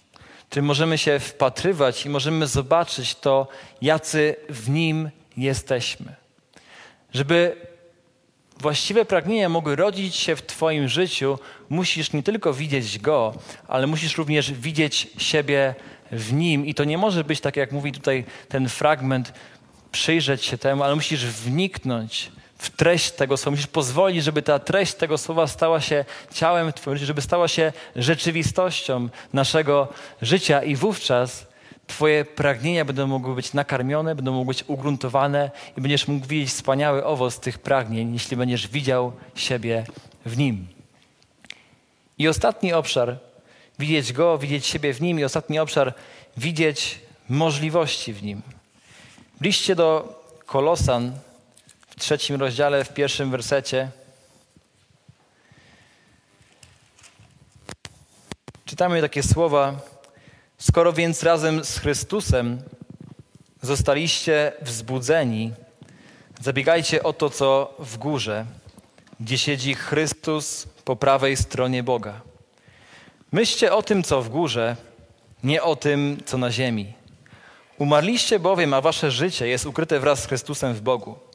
którym 0.52 0.66
możemy 0.66 0.98
się 0.98 1.18
wpatrywać 1.18 2.06
i 2.06 2.08
możemy 2.08 2.46
zobaczyć 2.46 3.14
to, 3.14 3.48
jacy 3.82 4.36
w 4.48 4.70
nim 4.70 5.10
jesteśmy. 5.36 6.14
Żeby 7.14 7.56
właściwe 8.60 9.04
pragnienia 9.04 9.48
mogły 9.48 9.76
rodzić 9.76 10.16
się 10.16 10.36
w 10.36 10.46
Twoim 10.46 10.88
życiu, 10.88 11.38
musisz 11.68 12.12
nie 12.12 12.22
tylko 12.22 12.54
widzieć 12.54 12.98
Go, 12.98 13.34
ale 13.68 13.86
musisz 13.86 14.16
również 14.16 14.52
widzieć 14.52 15.08
siebie 15.18 15.74
w 16.10 16.32
Nim. 16.32 16.66
I 16.66 16.74
to 16.74 16.84
nie 16.84 16.98
może 16.98 17.24
być 17.24 17.40
tak, 17.40 17.56
jak 17.56 17.72
mówi 17.72 17.92
tutaj 17.92 18.24
ten 18.48 18.68
fragment, 18.68 19.32
przyjrzeć 19.92 20.44
się 20.44 20.58
temu, 20.58 20.82
ale 20.82 20.94
musisz 20.94 21.26
wniknąć 21.26 22.32
w 22.62 22.70
treść 22.70 23.10
tego 23.10 23.36
słowa. 23.36 23.50
Musisz 23.50 23.66
pozwolić, 23.66 24.24
żeby 24.24 24.42
ta 24.42 24.58
treść 24.58 24.94
tego 24.94 25.18
słowa 25.18 25.46
stała 25.46 25.80
się 25.80 26.04
ciałem 26.34 26.72
w 26.72 26.74
Twoim 26.74 26.96
życiu, 26.96 27.06
żeby 27.06 27.22
stała 27.22 27.48
się 27.48 27.72
rzeczywistością 27.96 29.08
naszego 29.32 29.88
życia 30.22 30.62
i 30.62 30.76
wówczas 30.76 31.46
Twoje 31.86 32.24
pragnienia 32.24 32.84
będą 32.84 33.06
mogły 33.06 33.34
być 33.34 33.52
nakarmione, 33.52 34.14
będą 34.14 34.32
mogły 34.32 34.54
być 34.54 34.64
ugruntowane 34.66 35.50
i 35.78 35.80
będziesz 35.80 36.08
mógł 36.08 36.26
widzieć 36.26 36.48
wspaniały 36.48 37.04
owoc 37.04 37.40
tych 37.40 37.58
pragnień, 37.58 38.12
jeśli 38.12 38.36
będziesz 38.36 38.68
widział 38.68 39.12
siebie 39.34 39.84
w 40.26 40.38
Nim. 40.38 40.66
I 42.18 42.28
ostatni 42.28 42.72
obszar, 42.72 43.18
widzieć 43.78 44.12
Go, 44.12 44.38
widzieć 44.38 44.66
siebie 44.66 44.94
w 44.94 45.00
Nim 45.00 45.20
i 45.20 45.24
ostatni 45.24 45.58
obszar, 45.58 45.94
widzieć 46.36 47.00
możliwości 47.28 48.12
w 48.12 48.22
Nim. 48.22 48.42
W 49.40 49.44
liście 49.44 49.74
do 49.74 50.20
Kolosan 50.46 51.12
trzecim 52.02 52.36
rozdziale, 52.36 52.84
w 52.84 52.94
pierwszym 52.94 53.30
wersecie 53.30 53.88
czytamy 58.64 59.00
takie 59.00 59.22
słowa: 59.22 59.80
Skoro 60.58 60.92
więc 60.92 61.22
razem 61.22 61.64
z 61.64 61.78
Chrystusem 61.78 62.62
zostaliście 63.62 64.52
wzbudzeni, 64.62 65.52
zabiegajcie 66.40 67.02
o 67.02 67.12
to, 67.12 67.30
co 67.30 67.74
w 67.78 67.98
górze, 67.98 68.46
gdzie 69.20 69.38
siedzi 69.38 69.74
Chrystus 69.74 70.66
po 70.84 70.96
prawej 70.96 71.36
stronie 71.36 71.82
Boga. 71.82 72.20
Myślcie 73.32 73.72
o 73.72 73.82
tym, 73.82 74.02
co 74.02 74.22
w 74.22 74.28
górze, 74.28 74.76
nie 75.44 75.62
o 75.62 75.76
tym, 75.76 76.22
co 76.26 76.38
na 76.38 76.50
ziemi. 76.50 76.92
Umarliście 77.78 78.38
bowiem, 78.38 78.74
a 78.74 78.80
wasze 78.80 79.10
życie 79.10 79.46
jest 79.48 79.66
ukryte 79.66 80.00
wraz 80.00 80.22
z 80.22 80.26
Chrystusem 80.26 80.74
w 80.74 80.80
Bogu. 80.80 81.31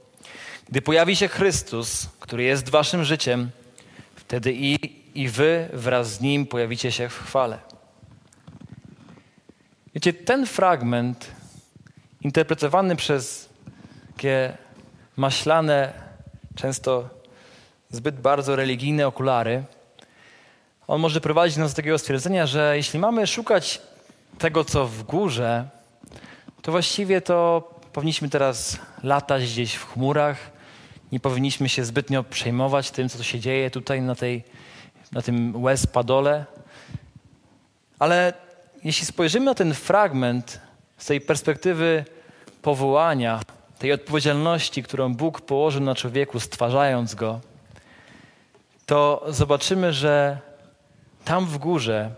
Gdy 0.70 0.82
pojawi 0.82 1.16
się 1.16 1.28
Chrystus, 1.28 2.08
który 2.20 2.44
jest 2.44 2.70
waszym 2.70 3.04
życiem, 3.04 3.50
wtedy 4.16 4.54
i, 4.54 4.78
i 5.22 5.30
wy 5.30 5.70
wraz 5.74 6.14
z 6.14 6.22
Nim 6.22 6.46
pojawicie 6.46 6.92
się 6.92 7.10
w 7.10 7.20
chwale. 7.20 7.60
Wiecie, 9.96 10.14
ten 10.14 10.46
fragment 10.46 11.32
interpretowany 12.22 12.96
przez 12.96 13.50
takie 14.14 14.58
maślane, 15.18 15.94
często 16.56 17.10
zbyt 17.90 18.22
bardzo 18.22 18.56
religijne 18.56 19.08
okulary, 19.08 19.64
on 20.88 21.02
może 21.02 21.22
prowadzić 21.22 21.58
nas 21.58 21.72
do 21.72 21.76
takiego 21.76 22.00
stwierdzenia, 22.00 22.46
że 22.46 22.78
jeśli 22.78 23.00
mamy 23.00 23.28
szukać 23.28 23.82
tego, 24.38 24.66
co 24.66 24.88
w 24.88 25.04
górze, 25.04 25.70
to 26.62 26.72
właściwie 26.72 27.22
to 27.22 27.70
powinniśmy 27.94 28.30
teraz 28.30 28.78
latać 29.04 29.44
gdzieś 29.44 29.74
w 29.74 29.94
chmurach, 29.94 30.57
nie 31.12 31.20
powinniśmy 31.20 31.70
się 31.70 31.86
zbytnio 31.86 32.24
przejmować 32.24 32.92
tym, 32.92 33.10
co 33.10 33.24
się 33.24 33.40
dzieje 33.40 33.72
tutaj 33.72 34.02
na, 34.02 34.16
tej, 34.16 34.44
na 35.12 35.22
tym 35.22 35.64
West 35.64 35.94
Padole. 35.94 36.46
Ale 38.00 38.34
jeśli 38.84 39.06
spojrzymy 39.06 39.46
na 39.46 39.56
ten 39.56 39.74
fragment 39.74 40.62
z 40.98 41.06
tej 41.06 41.22
perspektywy 41.22 42.06
powołania, 42.62 43.40
tej 43.80 43.92
odpowiedzialności, 43.94 44.84
którą 44.84 45.16
Bóg 45.16 45.42
położył 45.42 45.82
na 45.82 45.96
człowieku, 45.96 46.40
stwarzając 46.40 47.16
go, 47.16 47.40
to 48.86 49.26
zobaczymy, 49.28 49.94
że 49.94 50.38
tam 51.26 51.46
w 51.46 51.58
górze, 51.58 52.12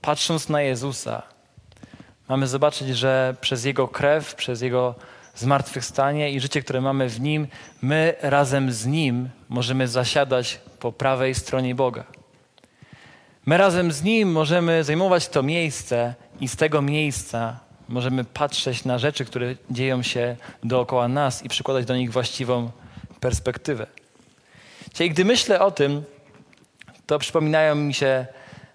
patrząc 0.00 0.48
na 0.48 0.62
Jezusa, 0.62 1.22
mamy 2.28 2.46
zobaczyć, 2.46 2.88
że 2.88 3.36
przez 3.40 3.64
Jego 3.64 3.88
krew, 3.88 4.34
przez 4.34 4.60
Jego 4.60 4.94
zmartwychwstanie 5.34 6.30
i 6.30 6.40
życie, 6.40 6.62
które 6.62 6.80
mamy 6.80 7.08
w 7.08 7.20
Nim, 7.20 7.46
my 7.82 8.14
razem 8.22 8.72
z 8.72 8.86
Nim 8.86 9.28
możemy 9.48 9.88
zasiadać 9.88 10.60
po 10.78 10.92
prawej 10.92 11.34
stronie 11.34 11.74
Boga. 11.74 12.04
My 13.46 13.56
razem 13.56 13.92
z 13.92 14.02
Nim 14.02 14.32
możemy 14.32 14.84
zajmować 14.84 15.28
to 15.28 15.42
miejsce 15.42 16.14
i 16.40 16.48
z 16.48 16.56
tego 16.56 16.82
miejsca 16.82 17.60
możemy 17.88 18.24
patrzeć 18.24 18.84
na 18.84 18.98
rzeczy, 18.98 19.24
które 19.24 19.54
dzieją 19.70 20.02
się 20.02 20.36
dookoła 20.64 21.08
nas 21.08 21.44
i 21.44 21.48
przykładać 21.48 21.84
do 21.84 21.96
nich 21.96 22.12
właściwą 22.12 22.70
perspektywę. 23.20 23.86
Czyli 24.92 25.10
gdy 25.10 25.24
myślę 25.24 25.60
o 25.60 25.70
tym, 25.70 26.04
to 27.06 27.18
przypominają 27.18 27.74
mi 27.74 27.94
się 27.94 28.26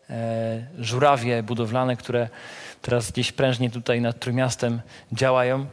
e, 0.10 0.67
żurawie 0.80 1.43
budowlane, 1.43 1.96
które 1.96 2.30
teraz 2.82 3.12
gdzieś 3.12 3.32
prężnie 3.32 3.70
tutaj 3.70 4.02
nad 4.02 4.20
Trójmiastem 4.20 4.82
działają. 5.12 5.65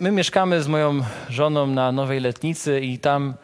My 0.00 0.12
mieszkamy 0.12 0.62
z 0.62 0.68
moją 0.68 1.00
żoną 1.28 1.66
na 1.66 1.92
Nowej 1.92 2.20
Letnicy 2.20 2.80
i 2.80 2.98
tam 2.98 3.34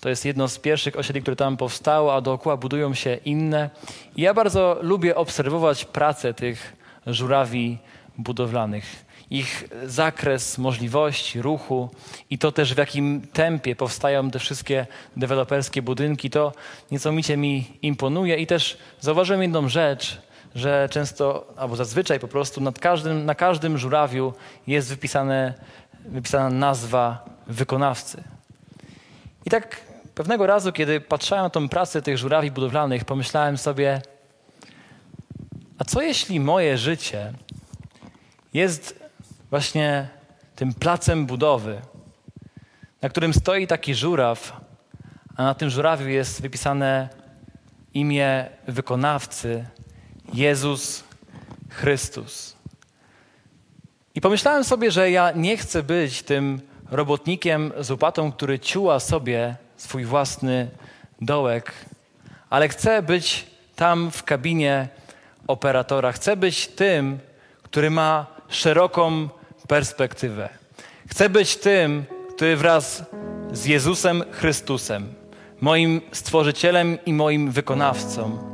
to 0.00 0.08
jest 0.08 0.24
jedno 0.24 0.48
z 0.48 0.58
pierwszych 0.58 0.98
osiedli, 0.98 1.22
które 1.22 1.36
tam 1.36 1.56
powstało, 1.56 2.14
a 2.14 2.20
dookoła 2.20 2.56
budują 2.56 2.94
się 2.94 3.14
inne. 3.24 3.70
I 4.16 4.22
ja 4.22 4.34
bardzo 4.34 4.78
lubię 4.82 5.16
obserwować 5.16 5.84
pracę 5.84 6.34
tych 6.34 6.76
żurawi 7.06 7.78
budowlanych. 8.18 9.04
Ich 9.30 9.68
zakres 9.84 10.58
możliwości, 10.58 11.42
ruchu 11.42 11.90
i 12.30 12.38
to 12.38 12.52
też 12.52 12.74
w 12.74 12.78
jakim 12.78 13.26
tempie 13.32 13.76
powstają 13.76 14.30
te 14.30 14.38
wszystkie 14.38 14.86
deweloperskie 15.16 15.82
budynki, 15.82 16.30
to 16.30 16.52
niecomicie 16.90 17.36
mi 17.36 17.66
imponuje. 17.82 18.36
I 18.36 18.46
też 18.46 18.78
zauważyłem 19.00 19.42
jedną 19.42 19.68
rzecz, 19.68 20.27
że 20.54 20.88
często, 20.90 21.46
albo 21.56 21.76
zazwyczaj 21.76 22.20
po 22.20 22.28
prostu 22.28 22.60
nad 22.60 22.78
każdym, 22.78 23.24
na 23.24 23.34
każdym 23.34 23.78
żurawiu 23.78 24.32
jest 24.66 24.88
wypisane, 24.88 25.54
wypisana 26.04 26.50
nazwa 26.50 27.24
wykonawcy. 27.46 28.22
I 29.46 29.50
tak 29.50 29.80
pewnego 30.14 30.46
razu, 30.46 30.72
kiedy 30.72 31.00
patrzyłem 31.00 31.42
na 31.42 31.50
tą 31.50 31.68
pracę 31.68 32.02
tych 32.02 32.18
żurawi 32.18 32.50
budowlanych, 32.50 33.04
pomyślałem 33.04 33.58
sobie, 33.58 34.02
a 35.78 35.84
co 35.84 36.02
jeśli 36.02 36.40
moje 36.40 36.78
życie 36.78 37.32
jest 38.54 39.00
właśnie 39.50 40.08
tym 40.56 40.74
placem 40.74 41.26
budowy, 41.26 41.80
na 43.02 43.08
którym 43.08 43.34
stoi 43.34 43.66
taki 43.66 43.94
żuraw, 43.94 44.60
a 45.36 45.42
na 45.42 45.54
tym 45.54 45.70
żurawiu 45.70 46.08
jest 46.08 46.42
wypisane 46.42 47.08
imię 47.94 48.46
wykonawcy 48.68 49.64
Jezus 50.34 51.04
Chrystus. 51.70 52.56
I 54.14 54.20
pomyślałem 54.20 54.64
sobie, 54.64 54.90
że 54.90 55.10
ja 55.10 55.32
nie 55.32 55.56
chcę 55.56 55.82
być 55.82 56.22
tym 56.22 56.60
robotnikiem 56.90 57.72
z 57.80 57.90
łopatą, 57.90 58.32
który 58.32 58.58
ciuła 58.58 59.00
sobie 59.00 59.56
swój 59.76 60.04
własny 60.04 60.70
dołek, 61.20 61.72
ale 62.50 62.68
chcę 62.68 63.02
być 63.02 63.46
tam 63.76 64.10
w 64.10 64.22
kabinie 64.22 64.88
operatora. 65.46 66.12
Chcę 66.12 66.36
być 66.36 66.68
tym, 66.68 67.18
który 67.62 67.90
ma 67.90 68.26
szeroką 68.48 69.28
perspektywę. 69.68 70.48
Chcę 71.08 71.28
być 71.28 71.56
tym, 71.56 72.04
który 72.34 72.56
wraz 72.56 73.02
z 73.52 73.64
Jezusem 73.64 74.24
Chrystusem, 74.30 75.14
moim 75.60 76.00
stworzycielem 76.12 76.98
i 77.06 77.12
moim 77.12 77.50
wykonawcą, 77.50 78.47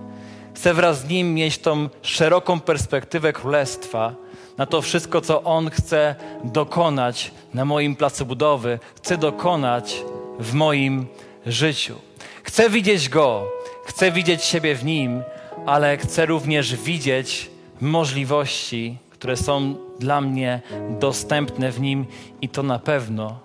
chcę 0.64 0.74
wraz 0.74 1.00
z 1.00 1.08
nim 1.08 1.34
mieć 1.34 1.58
tą 1.58 1.88
szeroką 2.02 2.60
perspektywę 2.60 3.32
królestwa 3.32 4.14
na 4.58 4.66
to 4.66 4.82
wszystko, 4.82 5.20
co 5.20 5.42
on 5.42 5.70
chce 5.70 6.14
dokonać 6.44 7.30
na 7.54 7.64
moim 7.64 7.96
placu 7.96 8.26
budowy, 8.26 8.78
chce 8.96 9.18
dokonać 9.18 10.02
w 10.38 10.54
moim 10.54 11.06
życiu. 11.46 11.94
Chcę 12.42 12.70
widzieć 12.70 13.08
go, 13.08 13.48
chcę 13.86 14.12
widzieć 14.12 14.44
siebie 14.44 14.74
w 14.74 14.84
nim, 14.84 15.22
ale 15.66 15.96
chcę 15.96 16.26
również 16.26 16.76
widzieć 16.76 17.50
możliwości, 17.80 18.98
które 19.10 19.36
są 19.36 19.76
dla 19.98 20.20
mnie 20.20 20.60
dostępne 21.00 21.72
w 21.72 21.80
nim 21.80 22.06
i 22.40 22.48
to 22.48 22.62
na 22.62 22.78
pewno 22.78 23.38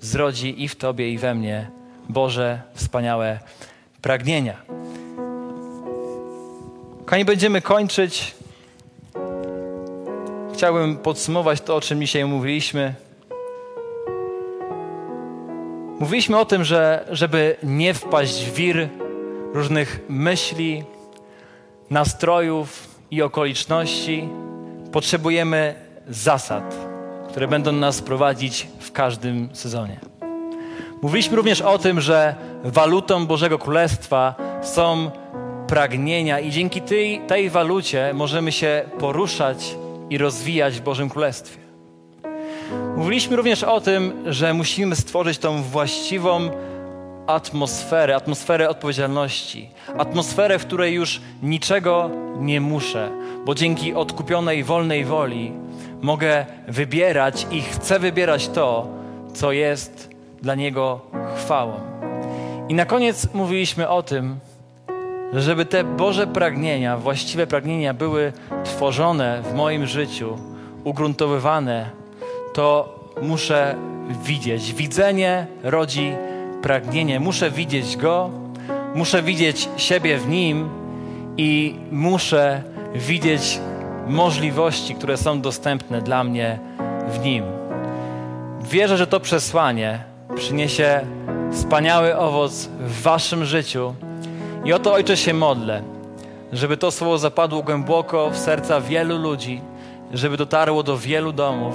zrodzi 0.00 0.62
i 0.64 0.68
w 0.68 0.76
Tobie, 0.76 1.10
i 1.10 1.18
we 1.18 1.34
mnie 1.34 1.70
Boże 2.08 2.60
wspaniałe 2.74 3.38
pragnienia. 4.02 4.85
Kochani, 7.06 7.24
będziemy 7.24 7.62
kończyć. 7.62 8.34
Chciałbym 10.54 10.96
podsumować 10.96 11.60
to, 11.60 11.76
o 11.76 11.80
czym 11.80 12.00
dzisiaj 12.00 12.24
mówiliśmy. 12.24 12.94
Mówiliśmy 16.00 16.38
o 16.38 16.44
tym, 16.44 16.64
że 16.64 17.04
żeby 17.10 17.56
nie 17.62 17.94
wpaść 17.94 18.44
w 18.44 18.54
wir 18.54 18.88
różnych 19.52 20.00
myśli, 20.08 20.84
nastrojów 21.90 22.88
i 23.10 23.22
okoliczności, 23.22 24.28
potrzebujemy 24.92 25.74
zasad, 26.08 26.76
które 27.28 27.48
będą 27.48 27.72
nas 27.72 28.02
prowadzić 28.02 28.68
w 28.80 28.92
każdym 28.92 29.48
sezonie. 29.52 30.00
Mówiliśmy 31.02 31.36
również 31.36 31.60
o 31.60 31.78
tym, 31.78 32.00
że 32.00 32.34
walutą 32.64 33.26
Bożego 33.26 33.58
Królestwa 33.58 34.34
są 34.62 35.10
pragnienia, 35.66 36.40
i 36.40 36.50
dzięki 36.50 36.80
tej, 36.80 37.20
tej 37.20 37.50
walucie 37.50 38.10
możemy 38.14 38.52
się 38.52 38.84
poruszać 38.98 39.76
i 40.10 40.18
rozwijać 40.18 40.74
w 40.74 40.80
Bożym 40.80 41.08
Królestwie. 41.08 41.58
Mówiliśmy 42.96 43.36
również 43.36 43.64
o 43.64 43.80
tym, 43.80 44.24
że 44.26 44.54
musimy 44.54 44.96
stworzyć 44.96 45.38
tą 45.38 45.62
właściwą 45.62 46.50
atmosferę, 47.26 48.16
atmosferę 48.16 48.68
odpowiedzialności, 48.68 49.70
atmosferę, 49.98 50.58
w 50.58 50.66
której 50.66 50.94
już 50.94 51.20
niczego 51.42 52.10
nie 52.38 52.60
muszę, 52.60 53.10
bo 53.44 53.54
dzięki 53.54 53.94
odkupionej 53.94 54.64
wolnej 54.64 55.04
woli 55.04 55.52
mogę 56.02 56.46
wybierać 56.68 57.46
i 57.50 57.62
chcę 57.62 57.98
wybierać 57.98 58.48
to, 58.48 58.88
co 59.34 59.52
jest 59.52 60.10
dla 60.42 60.54
Niego 60.54 61.00
chwałą. 61.36 61.80
I 62.68 62.74
na 62.74 62.84
koniec 62.84 63.34
mówiliśmy 63.34 63.88
o 63.88 64.02
tym, 64.02 64.38
żeby 65.32 65.64
te 65.64 65.84
Boże 65.84 66.26
pragnienia, 66.26 66.96
właściwe 66.96 67.46
pragnienia 67.46 67.94
były 67.94 68.32
tworzone 68.64 69.42
w 69.42 69.54
moim 69.54 69.86
życiu, 69.86 70.38
ugruntowywane, 70.84 71.90
to 72.54 72.98
muszę 73.22 73.74
widzieć. 74.24 74.72
Widzenie 74.72 75.46
rodzi 75.62 76.12
pragnienie. 76.62 77.20
Muszę 77.20 77.50
widzieć 77.50 77.96
Go, 77.96 78.30
muszę 78.94 79.22
widzieć 79.22 79.68
siebie 79.76 80.18
w 80.18 80.28
Nim 80.28 80.68
i 81.36 81.74
muszę 81.90 82.62
widzieć 82.94 83.60
możliwości, 84.06 84.94
które 84.94 85.16
są 85.16 85.40
dostępne 85.40 86.02
dla 86.02 86.24
mnie 86.24 86.58
w 87.08 87.24
Nim. 87.24 87.44
Wierzę, 88.62 88.96
że 88.96 89.06
to 89.06 89.20
przesłanie 89.20 90.04
przyniesie 90.36 91.00
wspaniały 91.52 92.16
owoc 92.16 92.68
w 92.80 93.02
Waszym 93.02 93.44
życiu. 93.44 93.94
I 94.64 94.72
o 94.72 94.78
to, 94.78 94.92
Ojcze, 94.92 95.16
się 95.16 95.34
modlę, 95.34 95.82
żeby 96.52 96.76
to 96.76 96.90
słowo 96.90 97.18
zapadło 97.18 97.62
głęboko 97.62 98.30
w 98.30 98.36
serca 98.36 98.80
wielu 98.80 99.18
ludzi, 99.18 99.60
żeby 100.12 100.36
dotarło 100.36 100.82
do 100.82 100.98
wielu 100.98 101.32
domów 101.32 101.74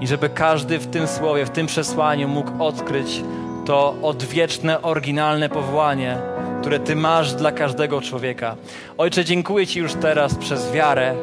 i 0.00 0.06
żeby 0.06 0.28
każdy 0.28 0.78
w 0.78 0.86
tym 0.86 1.06
słowie, 1.06 1.46
w 1.46 1.50
tym 1.50 1.66
przesłaniu 1.66 2.28
mógł 2.28 2.64
odkryć 2.64 3.22
to 3.66 3.94
odwieczne, 4.02 4.82
oryginalne 4.82 5.48
powołanie, 5.48 6.18
które 6.60 6.80
Ty 6.80 6.96
masz 6.96 7.34
dla 7.34 7.52
każdego 7.52 8.00
człowieka. 8.00 8.56
Ojcze, 8.98 9.24
dziękuję 9.24 9.66
Ci 9.66 9.80
już 9.80 9.94
teraz 9.94 10.34
przez 10.34 10.72
wiarę, 10.72 11.14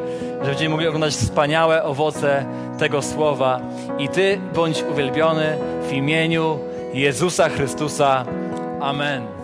że 0.41 0.49
będziemy 0.49 0.69
mogli 0.69 0.87
oglądać 0.87 1.13
wspaniałe 1.13 1.83
owoce 1.83 2.45
tego 2.79 3.01
słowa 3.01 3.59
i 3.99 4.09
Ty 4.09 4.39
bądź 4.55 4.83
uwielbiony 4.91 5.57
w 5.89 5.93
imieniu 5.93 6.59
Jezusa 6.93 7.49
Chrystusa. 7.49 8.25
Amen. 8.81 9.34